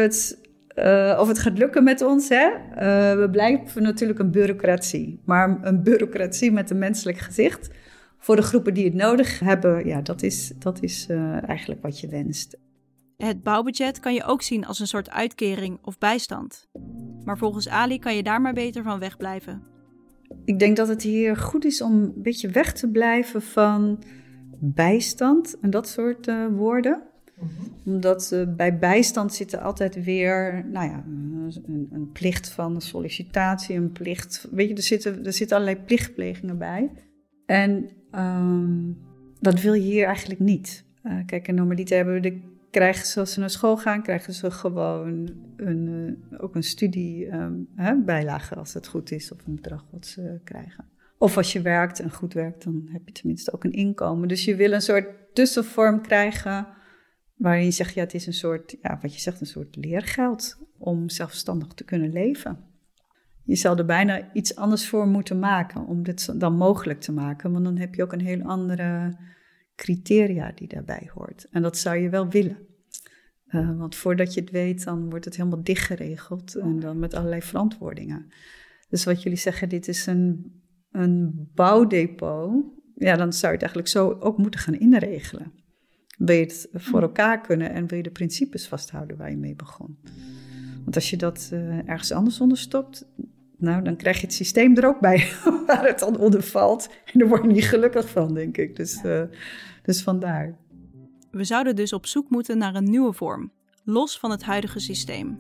uh, 0.77 1.19
of 1.21 1.29
het 1.29 1.39
gaat 1.39 1.59
lukken 1.59 1.85
met 1.85 2.03
ons, 2.03 2.29
hè? 2.29 2.47
Uh, 2.49 3.21
we 3.21 3.29
blijven 3.31 3.83
natuurlijk 3.83 4.19
een 4.19 4.31
bureaucratie, 4.31 5.21
maar 5.25 5.59
een 5.63 5.83
bureaucratie 5.83 6.53
met 6.53 6.71
een 6.71 6.79
menselijk 6.79 7.19
gezicht. 7.19 7.71
Voor 8.19 8.37
de 8.37 8.43
groepen 8.43 8.75
die 8.75 8.85
het 8.85 8.95
nodig 8.95 9.41
hebben, 9.41 9.87
ja, 9.87 10.01
dat 10.01 10.23
is, 10.23 10.53
dat 10.59 10.83
is 10.83 11.07
uh, 11.11 11.49
eigenlijk 11.49 11.83
wat 11.83 12.01
je 12.01 12.09
wenst. 12.09 12.57
Het 13.17 13.43
bouwbudget 13.43 14.01
kan 14.01 14.15
je 14.15 14.25
ook 14.25 14.43
zien 14.43 14.67
als 14.67 14.79
een 14.79 14.87
soort 14.87 15.11
uitkering 15.11 15.79
of 15.83 15.99
bijstand. 15.99 16.69
Maar 17.25 17.39
volgens 17.39 17.69
Ali 17.69 17.99
kan 17.99 18.17
je 18.17 18.23
daar 18.23 18.41
maar 18.41 18.53
beter 18.53 18.83
van 18.83 18.99
wegblijven. 18.99 19.63
ik 20.45 20.59
denk 20.59 20.77
dat 20.77 20.89
het 20.89 21.03
hier 21.03 21.37
goed 21.37 21.65
is 21.65 21.83
om 21.83 21.93
een 21.93 22.13
beetje 22.17 22.49
weg 22.49 22.73
te 22.73 22.91
blijven 22.91 23.43
van 23.43 24.03
bijstand 24.59 25.57
en 25.61 25.71
dat 25.71 25.89
soort 25.89 26.27
uh, 26.27 26.47
woorden. 26.47 27.03
Mhm. 27.35 27.95
Omdat 27.95 28.31
uh, 28.35 28.55
bij 28.57 28.79
bijstand 28.79 29.35
zitten 29.35 29.63
altijd 29.63 30.05
weer, 30.05 30.67
nou 30.73 30.89
ja, 30.89 31.05
een, 31.07 31.89
een, 31.93 32.11
plicht 32.13 32.49
van 32.49 32.81
sollicitatie, 32.81 33.77
een 33.77 33.93
plicht. 33.93 34.49
Weet 34.51 34.69
je, 34.69 34.75
er 34.75 34.83
zitten, 34.83 35.25
er 35.25 35.33
zitten 35.33 35.57
allerlei 35.57 35.85
plichtplegingen 35.85 36.59
bij. 36.59 36.91
En 37.47 37.89
um, 38.13 38.99
dat 39.41 39.61
wil 39.61 39.73
je 39.73 39.81
hier 39.81 40.07
eigenlijk 40.07 40.41
niet. 40.41 40.85
Uh, 41.03 41.19
kijk, 41.27 41.49
en 41.49 41.55
normaliter 41.55 41.97
hebben 41.97 42.15
we 42.15 42.21
de 42.21 42.41
krijgen 42.71 43.07
ze 43.07 43.21
als 43.21 43.33
ze 43.33 43.41
naar 43.41 43.51
school 43.51 43.77
gaan, 43.77 44.03
krijgen 44.03 44.33
ze 44.33 44.51
gewoon 44.51 45.31
een, 45.57 45.87
uh, 46.31 46.43
ook 46.43 46.55
een 46.55 46.63
studiebijlage 46.63 48.53
um, 48.55 48.59
als 48.59 48.75
het 48.75 48.87
goed 48.87 49.11
is, 49.11 49.33
of 49.33 49.47
een 49.47 49.55
bedrag 49.55 49.85
wat 49.91 50.07
ze 50.07 50.41
krijgen. 50.45 50.85
Of 51.19 51.37
als 51.37 51.53
je 51.53 51.61
werkt 51.61 52.01
en 52.01 52.11
goed 52.11 52.35
werkt, 52.35 52.65
dan 52.65 52.89
heb 52.93 53.03
je 53.05 53.13
tenminste 53.13 53.53
ook 53.53 53.65
een 53.65 53.73
inkomen. 53.73 54.29
Dus 54.29 54.45
je 54.45 54.57
wil 54.57 54.73
een 54.73 54.83
soort 54.83 55.07
tussenvorm 55.33 56.01
krijgen 56.01 56.67
waarin 57.37 57.65
je 57.65 57.71
zegt, 57.71 57.95
ja, 57.95 58.03
het 58.03 58.15
is 58.15 58.27
een 58.27 58.33
soort, 58.33 58.77
ja, 58.83 58.99
wat 59.03 59.15
je 59.15 59.21
zegt, 59.21 59.41
een 59.41 59.47
soort 59.47 59.77
leergeld 59.77 60.59
om 60.79 61.09
zelfstandig 61.09 61.69
te 61.69 61.85
kunnen 61.85 62.13
leven. 62.13 62.59
Je 63.43 63.57
zal 63.57 63.77
er 63.77 63.85
bijna 63.85 64.33
iets 64.33 64.57
anders 64.57 64.89
voor 64.89 65.07
moeten 65.07 65.39
maken 65.39 65.87
om 65.87 66.03
dit 66.03 66.41
dan 66.41 66.57
mogelijk 66.57 67.01
te 67.01 67.13
maken, 67.13 67.53
want 67.53 67.65
dan 67.65 67.77
heb 67.77 67.95
je 67.95 68.03
ook 68.03 68.13
een 68.13 68.21
heel 68.21 68.43
andere 68.43 69.17
criteria 69.77 70.53
die 70.55 70.69
daarbij 70.69 71.11
hoort. 71.15 71.47
En 71.51 71.63
dat 71.63 71.79
zou 71.79 71.97
je 71.97 72.09
wel 72.09 72.29
willen. 72.29 72.59
Uh, 73.49 73.79
want 73.79 73.95
voordat 73.95 74.35
je 74.35 74.41
het 74.41 74.51
weet, 74.51 74.85
dan 74.85 75.11
wordt 75.11 75.25
het 75.25 75.37
helemaal 75.37 75.63
dichtgeregeld 75.63 76.55
en 76.55 76.81
dan 76.81 76.99
met 76.99 77.15
allerlei 77.15 77.43
verantwoordingen. 77.43 78.27
Dus 78.89 79.05
wat 79.05 79.23
jullie 79.23 79.39
zeggen, 79.39 79.69
dit 79.69 79.89
is 79.89 80.07
een, 80.07 80.53
een 80.91 81.49
bouwdepot. 81.55 82.65
Ja, 82.95 83.17
dan 83.17 83.33
zou 83.33 83.53
je 83.53 83.59
het 83.59 83.75
eigenlijk 83.75 83.89
zo 83.89 84.11
ook 84.21 84.39
moeten 84.39 84.61
gaan 84.61 84.79
inregelen. 84.79 85.53
Wil 86.19 86.37
je 86.37 86.43
het 86.43 86.69
voor 86.73 87.03
elkaar 87.03 87.41
kunnen 87.41 87.71
en 87.71 87.87
wil 87.87 87.97
je 87.97 88.03
de 88.03 88.11
principes 88.11 88.69
vasthouden 88.69 89.17
waar 89.17 89.31
je 89.31 89.37
mee 89.37 89.55
begon. 89.55 89.99
Want 90.83 90.95
als 90.95 91.11
je 91.11 91.17
dat 91.17 91.51
uh, 91.53 91.89
ergens 91.89 92.13
anders 92.13 92.41
onder 92.41 92.59
stopt, 92.59 93.09
nou, 93.57 93.83
dan 93.83 93.97
krijg 93.97 94.17
je 94.21 94.27
het 94.27 94.35
systeem 94.35 94.77
er 94.77 94.87
ook 94.87 95.01
bij 95.01 95.33
waar 95.67 95.87
het 95.87 95.99
dan 95.99 96.19
onder 96.19 96.43
valt. 96.43 96.89
En 97.13 97.19
daar 97.19 97.29
word 97.29 97.43
je 97.43 97.49
niet 97.49 97.65
gelukkig 97.65 98.09
van, 98.09 98.35
denk 98.35 98.57
ik. 98.57 98.77
Dus, 98.77 99.03
uh, 99.05 99.23
dus 99.83 100.03
vandaar. 100.03 100.57
We 101.31 101.45
zouden 101.45 101.77
dus 101.77 101.93
op 101.93 102.07
zoek 102.07 102.31
moeten 102.31 102.59
naar 102.59 102.75
een 102.75 102.91
nieuwe 102.91 103.13
vorm, 103.13 103.53
los 103.85 104.19
van 104.19 104.31
het 104.31 104.43
huidige 104.43 104.81
systeem. 104.81 105.39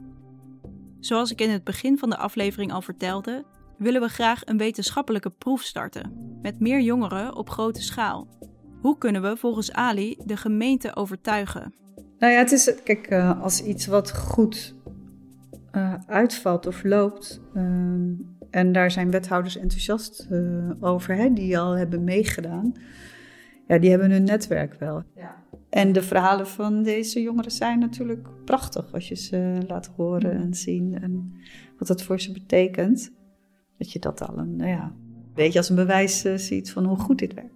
Zoals 1.00 1.30
ik 1.30 1.40
in 1.40 1.50
het 1.50 1.64
begin 1.64 1.98
van 1.98 2.10
de 2.10 2.16
aflevering 2.16 2.72
al 2.72 2.82
vertelde, 2.82 3.44
willen 3.78 4.00
we 4.00 4.08
graag 4.08 4.42
een 4.44 4.58
wetenschappelijke 4.58 5.30
proef 5.30 5.62
starten, 5.62 6.38
met 6.42 6.60
meer 6.60 6.80
jongeren 6.80 7.36
op 7.36 7.50
grote 7.50 7.82
schaal. 7.82 8.28
Hoe 8.80 8.98
kunnen 8.98 9.22
we 9.22 9.36
volgens 9.36 9.72
Ali 9.72 10.16
de 10.24 10.36
gemeente 10.36 10.96
overtuigen? 10.96 11.74
Nou 12.18 12.32
ja, 12.32 12.38
het 12.38 12.52
is, 12.52 12.74
kijk, 12.84 13.10
uh, 13.10 13.42
als 13.42 13.62
iets 13.62 13.86
wat 13.86 14.16
goed 14.16 14.74
uh, 15.76 15.94
uitvalt 16.06 16.66
of 16.66 16.84
loopt, 16.84 17.40
uh, 17.54 17.62
en 18.50 18.72
daar 18.72 18.90
zijn 18.90 19.10
wethouders 19.10 19.56
enthousiast 19.56 20.26
uh, 20.30 20.70
over, 20.80 21.14
hè, 21.14 21.32
die 21.32 21.58
al 21.58 21.76
hebben 21.76 22.04
meegedaan, 22.04 22.72
ja, 23.66 23.78
die 23.78 23.90
hebben 23.90 24.10
hun 24.10 24.24
netwerk 24.24 24.74
wel. 24.74 25.02
Ja. 25.14 25.44
En 25.70 25.92
de 25.92 26.02
verhalen 26.02 26.46
van 26.46 26.82
deze 26.82 27.22
jongeren 27.22 27.50
zijn 27.50 27.78
natuurlijk 27.78 28.28
prachtig 28.44 28.92
als 28.92 29.08
je 29.08 29.14
ze 29.14 29.58
laat 29.66 29.86
horen 29.96 30.32
en 30.32 30.54
zien 30.54 31.02
en 31.02 31.32
wat 31.78 31.88
dat 31.88 32.02
voor 32.02 32.20
ze 32.20 32.32
betekent. 32.32 33.12
Dat 33.78 33.92
je 33.92 33.98
dat 33.98 34.28
al 34.28 34.38
een, 34.38 34.56
nou 34.56 34.70
ja, 34.70 34.92
beetje 35.34 35.58
als 35.58 35.68
een 35.68 35.76
bewijs 35.76 36.24
uh, 36.24 36.36
ziet 36.36 36.72
van 36.72 36.84
hoe 36.84 36.98
goed 36.98 37.18
dit 37.18 37.34
werkt. 37.34 37.54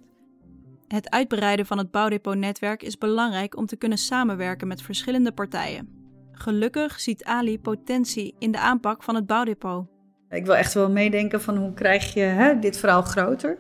Het 0.89 1.11
uitbreiden 1.11 1.67
van 1.67 1.79
het 1.79 1.91
bouwdepot-netwerk 1.91 2.83
is 2.83 2.99
belangrijk 2.99 3.57
om 3.57 3.67
te 3.67 3.77
kunnen 3.77 3.99
samenwerken 3.99 4.69
met 4.69 4.83
verschillende 4.83 5.33
partijen. 5.33 6.00
Gelukkig 6.41 7.01
ziet 7.01 7.25
Ali 7.25 7.61
potentie 7.61 8.35
in 8.39 8.53
de 8.53 8.59
aanpak 8.59 9.03
van 9.03 9.15
het 9.15 9.27
bouwdepot. 9.27 9.87
Ik 10.31 10.45
wil 10.45 10.57
echt 10.57 10.75
wel 10.75 10.91
meedenken 10.91 11.41
van 11.41 11.57
hoe 11.57 11.75
krijg 11.75 12.15
je 12.15 12.21
hè, 12.21 12.59
dit 12.59 12.77
verhaal 12.77 13.03
groter. 13.03 13.59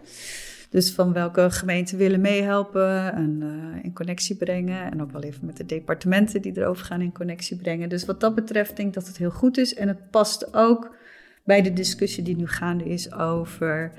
Dus 0.70 0.92
van 0.92 1.12
welke 1.12 1.50
gemeenten 1.50 1.98
willen 1.98 2.20
meehelpen 2.20 3.12
en 3.12 3.40
uh, 3.42 3.84
in 3.84 3.94
connectie 3.94 4.36
brengen. 4.36 4.90
En 4.90 5.02
ook 5.02 5.12
wel 5.12 5.22
even 5.22 5.46
met 5.46 5.56
de 5.56 5.66
departementen 5.66 6.42
die 6.42 6.58
erover 6.58 6.84
gaan 6.84 7.00
in 7.00 7.12
connectie 7.12 7.56
brengen. 7.56 7.88
Dus 7.88 8.04
wat 8.04 8.20
dat 8.20 8.34
betreft 8.34 8.76
denk 8.76 8.88
ik 8.88 8.94
dat 8.94 9.06
het 9.06 9.16
heel 9.16 9.30
goed 9.30 9.58
is. 9.58 9.74
En 9.74 9.88
het 9.88 10.10
past 10.10 10.54
ook 10.54 10.94
bij 11.44 11.62
de 11.62 11.72
discussie 11.72 12.24
die 12.24 12.36
nu 12.36 12.46
gaande 12.46 12.84
is 12.84 13.12
over 13.12 13.92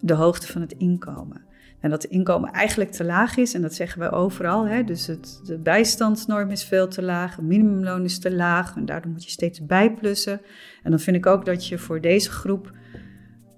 de 0.00 0.14
hoogte 0.14 0.46
van 0.46 0.60
het 0.60 0.72
inkomen. 0.72 1.45
En 1.86 1.92
dat 1.92 2.02
het 2.02 2.10
inkomen 2.10 2.50
eigenlijk 2.52 2.90
te 2.90 3.04
laag 3.04 3.36
is, 3.36 3.54
en 3.54 3.62
dat 3.62 3.74
zeggen 3.74 4.00
we 4.00 4.10
overal. 4.10 4.66
Hè? 4.68 4.84
Dus 4.84 5.06
het, 5.06 5.40
de 5.44 5.58
bijstandsnorm 5.58 6.50
is 6.50 6.64
veel 6.64 6.88
te 6.88 7.02
laag, 7.02 7.36
het 7.36 7.44
minimumloon 7.44 8.04
is 8.04 8.18
te 8.18 8.34
laag, 8.34 8.76
en 8.76 8.84
daardoor 8.84 9.10
moet 9.10 9.24
je 9.24 9.30
steeds 9.30 9.66
bijplussen. 9.66 10.40
En 10.82 10.90
dan 10.90 11.00
vind 11.00 11.16
ik 11.16 11.26
ook 11.26 11.44
dat 11.44 11.66
je 11.66 11.78
voor 11.78 12.00
deze 12.00 12.30
groep 12.30 12.72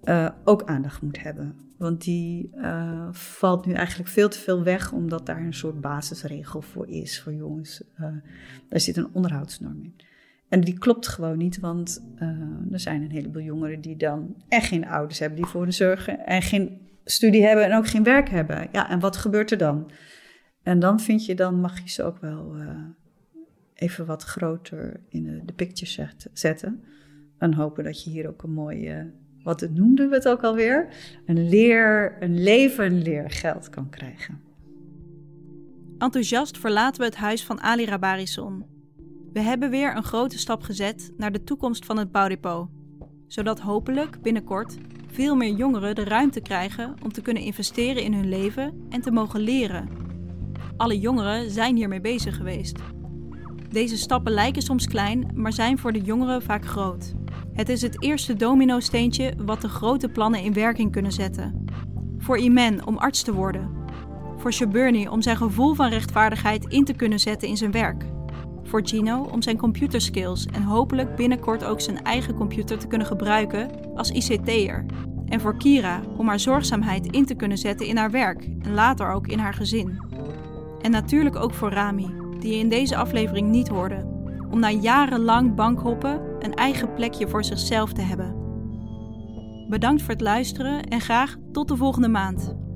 uh, 0.04 0.28
ook 0.44 0.64
aandacht 0.64 1.02
moet 1.02 1.22
hebben. 1.22 1.54
Want 1.78 2.04
die 2.04 2.50
uh, 2.54 3.08
valt 3.10 3.66
nu 3.66 3.72
eigenlijk 3.72 4.08
veel 4.08 4.28
te 4.28 4.38
veel 4.38 4.62
weg, 4.62 4.92
omdat 4.92 5.26
daar 5.26 5.40
een 5.40 5.54
soort 5.54 5.80
basisregel 5.80 6.62
voor 6.62 6.88
is 6.88 7.20
voor 7.22 7.34
jongens. 7.34 7.82
Uh, 8.00 8.06
daar 8.68 8.80
zit 8.80 8.96
een 8.96 9.08
onderhoudsnorm 9.12 9.82
in. 9.82 9.94
En 10.48 10.60
die 10.60 10.78
klopt 10.78 11.08
gewoon 11.08 11.38
niet, 11.38 11.60
want 11.60 12.04
er 12.70 12.80
zijn 12.80 13.02
een 13.02 13.10
heleboel 13.10 13.42
jongeren 13.42 13.80
die 13.80 13.96
dan 13.96 14.34
echt 14.48 14.66
geen 14.66 14.86
ouders 14.86 15.18
hebben 15.18 15.38
die 15.38 15.46
voor 15.46 15.62
hen 15.62 15.72
zorgen 15.72 16.26
en 16.26 16.42
geen 16.42 16.86
studie 17.10 17.44
hebben 17.44 17.64
en 17.64 17.76
ook 17.76 17.88
geen 17.88 18.02
werk 18.02 18.28
hebben. 18.28 18.68
Ja, 18.72 18.90
en 18.90 19.00
wat 19.00 19.16
gebeurt 19.16 19.50
er 19.50 19.58
dan? 19.58 19.90
En 20.62 20.78
dan 20.78 21.00
vind 21.00 21.26
je, 21.26 21.34
dan 21.34 21.60
mag 21.60 21.80
je 21.80 21.88
ze 21.88 22.02
ook 22.02 22.18
wel 22.20 22.56
even 23.74 24.06
wat 24.06 24.22
groter 24.22 25.00
in 25.08 25.22
de, 25.22 25.44
de 25.44 25.52
picture 25.52 26.10
zetten. 26.32 26.84
En 27.38 27.54
hopen 27.54 27.84
dat 27.84 28.04
je 28.04 28.10
hier 28.10 28.28
ook 28.28 28.42
een 28.42 28.52
mooie 28.52 29.12
wat 29.42 29.68
noemden 29.70 30.08
we 30.08 30.14
het 30.14 30.28
ook 30.28 30.42
alweer? 30.42 30.88
Een 31.26 31.48
leer, 31.48 32.16
een 32.20 32.42
leven 32.42 33.02
leergeld 33.02 33.68
kan 33.68 33.90
krijgen. 33.90 34.40
Enthousiast 35.98 36.58
verlaten 36.58 37.00
we 37.00 37.06
het 37.06 37.16
huis 37.16 37.44
van 37.44 37.60
Ali 37.60 37.84
Rabarison. 37.84 38.64
We 39.32 39.40
hebben 39.40 39.70
weer 39.70 39.96
een 39.96 40.02
grote 40.02 40.38
stap 40.38 40.62
gezet 40.62 41.12
naar 41.16 41.32
de 41.32 41.44
toekomst 41.44 41.84
van 41.84 41.98
het 41.98 42.12
bouwdepot. 42.12 42.68
Zodat 43.26 43.60
hopelijk 43.60 44.22
binnenkort 44.22 44.76
veel 45.18 45.36
meer 45.36 45.54
jongeren 45.54 45.94
de 45.94 46.04
ruimte 46.04 46.40
krijgen 46.40 46.94
om 47.02 47.12
te 47.12 47.22
kunnen 47.22 47.42
investeren 47.42 48.02
in 48.02 48.14
hun 48.14 48.28
leven 48.28 48.86
en 48.88 49.00
te 49.00 49.10
mogen 49.10 49.40
leren. 49.40 49.88
Alle 50.76 50.98
jongeren 50.98 51.50
zijn 51.50 51.76
hiermee 51.76 52.00
bezig 52.00 52.36
geweest. 52.36 52.78
Deze 53.70 53.96
stappen 53.96 54.32
lijken 54.32 54.62
soms 54.62 54.86
klein, 54.86 55.30
maar 55.34 55.52
zijn 55.52 55.78
voor 55.78 55.92
de 55.92 56.00
jongeren 56.00 56.42
vaak 56.42 56.64
groot. 56.64 57.14
Het 57.52 57.68
is 57.68 57.82
het 57.82 58.02
eerste 58.02 58.34
domino-steentje 58.34 59.32
wat 59.38 59.60
de 59.60 59.68
grote 59.68 60.08
plannen 60.08 60.42
in 60.42 60.52
werking 60.52 60.92
kunnen 60.92 61.12
zetten. 61.12 61.64
Voor 62.18 62.38
Iman 62.38 62.86
om 62.86 62.96
arts 62.96 63.22
te 63.22 63.34
worden. 63.34 63.70
Voor 64.36 64.52
Shaburni 64.52 65.08
om 65.08 65.22
zijn 65.22 65.36
gevoel 65.36 65.74
van 65.74 65.88
rechtvaardigheid 65.88 66.64
in 66.64 66.84
te 66.84 66.94
kunnen 66.94 67.20
zetten 67.20 67.48
in 67.48 67.56
zijn 67.56 67.70
werk. 67.72 68.04
Voor 68.68 68.86
Gino 68.86 69.28
om 69.32 69.42
zijn 69.42 69.56
computerskills 69.56 70.46
en 70.46 70.62
hopelijk 70.62 71.16
binnenkort 71.16 71.64
ook 71.64 71.80
zijn 71.80 72.02
eigen 72.02 72.34
computer 72.34 72.78
te 72.78 72.86
kunnen 72.86 73.06
gebruiken 73.06 73.70
als 73.94 74.10
ICT'er. 74.10 74.84
En 75.26 75.40
voor 75.40 75.56
Kira 75.56 76.00
om 76.16 76.28
haar 76.28 76.40
zorgzaamheid 76.40 77.06
in 77.06 77.26
te 77.26 77.34
kunnen 77.34 77.58
zetten 77.58 77.86
in 77.86 77.96
haar 77.96 78.10
werk 78.10 78.48
en 78.62 78.74
later 78.74 79.12
ook 79.12 79.26
in 79.26 79.38
haar 79.38 79.54
gezin. 79.54 79.98
En 80.80 80.90
natuurlijk 80.90 81.36
ook 81.36 81.54
voor 81.54 81.70
Rami, 81.70 82.06
die 82.38 82.52
je 82.52 82.58
in 82.58 82.68
deze 82.68 82.96
aflevering 82.96 83.48
niet 83.48 83.68
hoorde, 83.68 84.06
om 84.50 84.60
na 84.60 84.70
jarenlang 84.70 85.54
bankhoppen 85.54 86.20
een 86.38 86.54
eigen 86.54 86.94
plekje 86.94 87.28
voor 87.28 87.44
zichzelf 87.44 87.92
te 87.92 88.02
hebben. 88.02 88.34
Bedankt 89.68 90.02
voor 90.02 90.12
het 90.12 90.20
luisteren 90.20 90.82
en 90.82 91.00
graag 91.00 91.36
tot 91.52 91.68
de 91.68 91.76
volgende 91.76 92.08
maand. 92.08 92.67